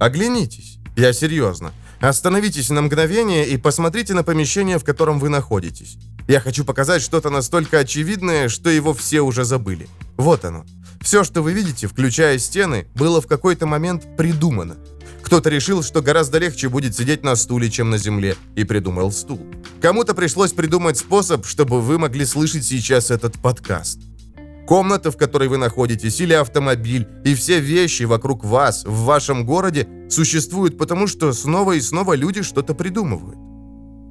Оглянитесь. 0.00 0.78
Я 0.96 1.12
серьезно. 1.12 1.70
Остановитесь 2.00 2.70
на 2.70 2.82
мгновение 2.82 3.46
и 3.46 3.56
посмотрите 3.56 4.14
на 4.14 4.24
помещение, 4.24 4.80
в 4.80 4.84
котором 4.84 5.20
вы 5.20 5.28
находитесь. 5.28 5.96
Я 6.28 6.40
хочу 6.40 6.64
показать 6.64 7.02
что-то 7.02 7.30
настолько 7.30 7.78
очевидное, 7.78 8.48
что 8.48 8.68
его 8.68 8.94
все 8.94 9.20
уже 9.20 9.44
забыли. 9.44 9.88
Вот 10.16 10.44
оно. 10.44 10.64
Все, 11.00 11.22
что 11.22 11.40
вы 11.40 11.52
видите, 11.52 11.86
включая 11.86 12.38
стены, 12.38 12.88
было 12.96 13.20
в 13.20 13.28
какой-то 13.28 13.66
момент 13.66 14.16
придумано. 14.16 14.76
Кто-то 15.22 15.50
решил, 15.50 15.84
что 15.84 16.02
гораздо 16.02 16.38
легче 16.38 16.68
будет 16.68 16.96
сидеть 16.96 17.22
на 17.22 17.36
стуле, 17.36 17.70
чем 17.70 17.90
на 17.90 17.98
земле, 17.98 18.36
и 18.56 18.64
придумал 18.64 19.12
стул. 19.12 19.40
Кому-то 19.80 20.14
пришлось 20.14 20.52
придумать 20.52 20.98
способ, 20.98 21.46
чтобы 21.46 21.80
вы 21.80 21.98
могли 21.98 22.24
слышать 22.24 22.64
сейчас 22.64 23.12
этот 23.12 23.38
подкаст. 23.40 24.00
Комната, 24.66 25.12
в 25.12 25.16
которой 25.16 25.48
вы 25.48 25.58
находитесь, 25.58 26.20
или 26.20 26.32
автомобиль, 26.32 27.06
и 27.24 27.36
все 27.36 27.60
вещи 27.60 28.02
вокруг 28.02 28.44
вас, 28.44 28.84
в 28.84 29.04
вашем 29.04 29.46
городе, 29.46 29.86
существуют 30.10 30.76
потому, 30.76 31.06
что 31.06 31.32
снова 31.32 31.72
и 31.72 31.80
снова 31.80 32.14
люди 32.14 32.42
что-то 32.42 32.74
придумывают. 32.74 33.38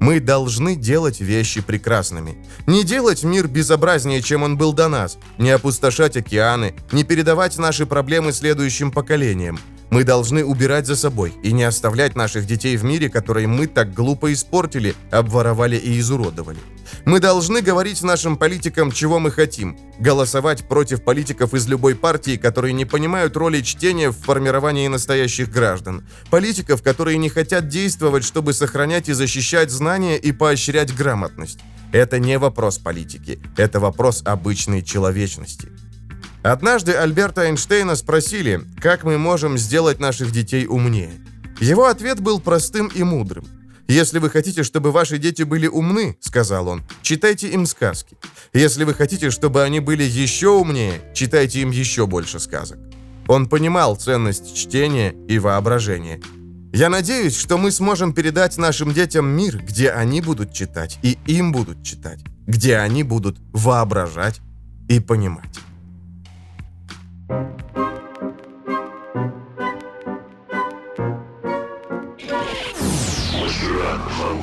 Мы 0.00 0.20
должны 0.20 0.76
делать 0.76 1.20
вещи 1.20 1.60
прекрасными. 1.60 2.36
Не 2.66 2.84
делать 2.84 3.24
мир 3.24 3.48
безобразнее, 3.48 4.22
чем 4.22 4.42
он 4.42 4.56
был 4.56 4.72
до 4.72 4.88
нас. 4.88 5.18
Не 5.38 5.50
опустошать 5.50 6.16
океаны, 6.16 6.74
не 6.92 7.04
передавать 7.04 7.58
наши 7.58 7.86
проблемы 7.86 8.32
следующим 8.32 8.92
поколениям. 8.92 9.58
Мы 9.90 10.04
должны 10.04 10.44
убирать 10.44 10.86
за 10.86 10.96
собой 10.96 11.32
и 11.42 11.52
не 11.52 11.62
оставлять 11.62 12.16
наших 12.16 12.46
детей 12.46 12.76
в 12.76 12.84
мире, 12.84 13.08
который 13.08 13.46
мы 13.46 13.66
так 13.66 13.94
глупо 13.94 14.32
испортили, 14.32 14.94
обворовали 15.10 15.76
и 15.76 15.98
изуродовали. 15.98 16.58
Мы 17.04 17.20
должны 17.20 17.62
говорить 17.62 18.02
нашим 18.02 18.36
политикам, 18.36 18.92
чего 18.92 19.18
мы 19.18 19.30
хотим, 19.30 19.78
голосовать 19.98 20.68
против 20.68 21.02
политиков 21.02 21.54
из 21.54 21.66
любой 21.66 21.94
партии, 21.94 22.36
которые 22.36 22.72
не 22.72 22.84
понимают 22.84 23.36
роли 23.36 23.60
чтения 23.60 24.10
в 24.10 24.16
формировании 24.16 24.88
настоящих 24.88 25.50
граждан, 25.50 26.06
политиков, 26.30 26.82
которые 26.82 27.18
не 27.18 27.28
хотят 27.28 27.68
действовать, 27.68 28.24
чтобы 28.24 28.52
сохранять 28.52 29.08
и 29.08 29.12
защищать 29.12 29.70
знания 29.70 30.16
и 30.16 30.32
поощрять 30.32 30.94
грамотность. 30.94 31.60
Это 31.92 32.18
не 32.18 32.38
вопрос 32.38 32.78
политики, 32.78 33.38
это 33.56 33.80
вопрос 33.80 34.22
обычной 34.24 34.82
человечности. 34.82 35.68
Однажды 36.46 36.92
Альберта 36.92 37.46
Эйнштейна 37.46 37.96
спросили, 37.96 38.60
как 38.80 39.02
мы 39.02 39.18
можем 39.18 39.58
сделать 39.58 39.98
наших 39.98 40.30
детей 40.30 40.66
умнее. 40.68 41.10
Его 41.60 41.86
ответ 41.86 42.20
был 42.20 42.38
простым 42.38 42.86
и 42.86 43.02
мудрым. 43.02 43.44
«Если 43.88 44.20
вы 44.20 44.30
хотите, 44.30 44.62
чтобы 44.62 44.92
ваши 44.92 45.18
дети 45.18 45.42
были 45.42 45.66
умны,— 45.66 46.16
сказал 46.20 46.68
он,— 46.68 46.84
читайте 47.02 47.48
им 47.48 47.66
сказки. 47.66 48.16
Если 48.52 48.84
вы 48.84 48.94
хотите, 48.94 49.30
чтобы 49.30 49.64
они 49.64 49.80
были 49.80 50.04
еще 50.04 50.50
умнее, 50.50 51.00
читайте 51.14 51.62
им 51.62 51.72
еще 51.72 52.06
больше 52.06 52.38
сказок». 52.38 52.78
Он 53.26 53.48
понимал 53.48 53.96
ценность 53.96 54.54
чтения 54.54 55.16
и 55.28 55.40
воображения. 55.40 56.20
Я 56.72 56.90
надеюсь, 56.90 57.36
что 57.36 57.58
мы 57.58 57.72
сможем 57.72 58.12
передать 58.12 58.56
нашим 58.56 58.92
детям 58.94 59.26
мир, 59.26 59.58
где 59.58 59.90
они 59.90 60.20
будут 60.20 60.52
читать 60.52 61.00
и 61.02 61.18
им 61.26 61.50
будут 61.50 61.82
читать, 61.82 62.20
где 62.46 62.76
они 62.76 63.02
будут 63.02 63.36
воображать 63.52 64.40
и 64.88 65.00
понимать. 65.00 65.65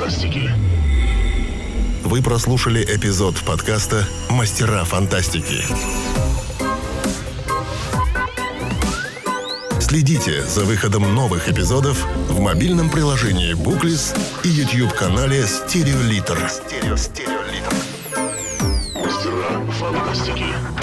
Фантастики. 0.03 0.51
Вы 2.03 2.21
прослушали 2.21 2.83
эпизод 2.83 3.35
подкаста 3.45 4.05
«Мастера 4.29 4.83
фантастики». 4.83 5.63
Следите 9.79 10.43
за 10.43 10.65
выходом 10.65 11.03
новых 11.15 11.47
эпизодов 11.47 12.05
в 12.27 12.39
мобильном 12.41 12.89
приложении 12.89 13.53
«Буклис» 13.53 14.13
и 14.43 14.49
YouTube-канале 14.49 15.45
«Стереолитр». 15.45 16.37
Мастера 18.93 19.61
фантастики. 19.79 20.82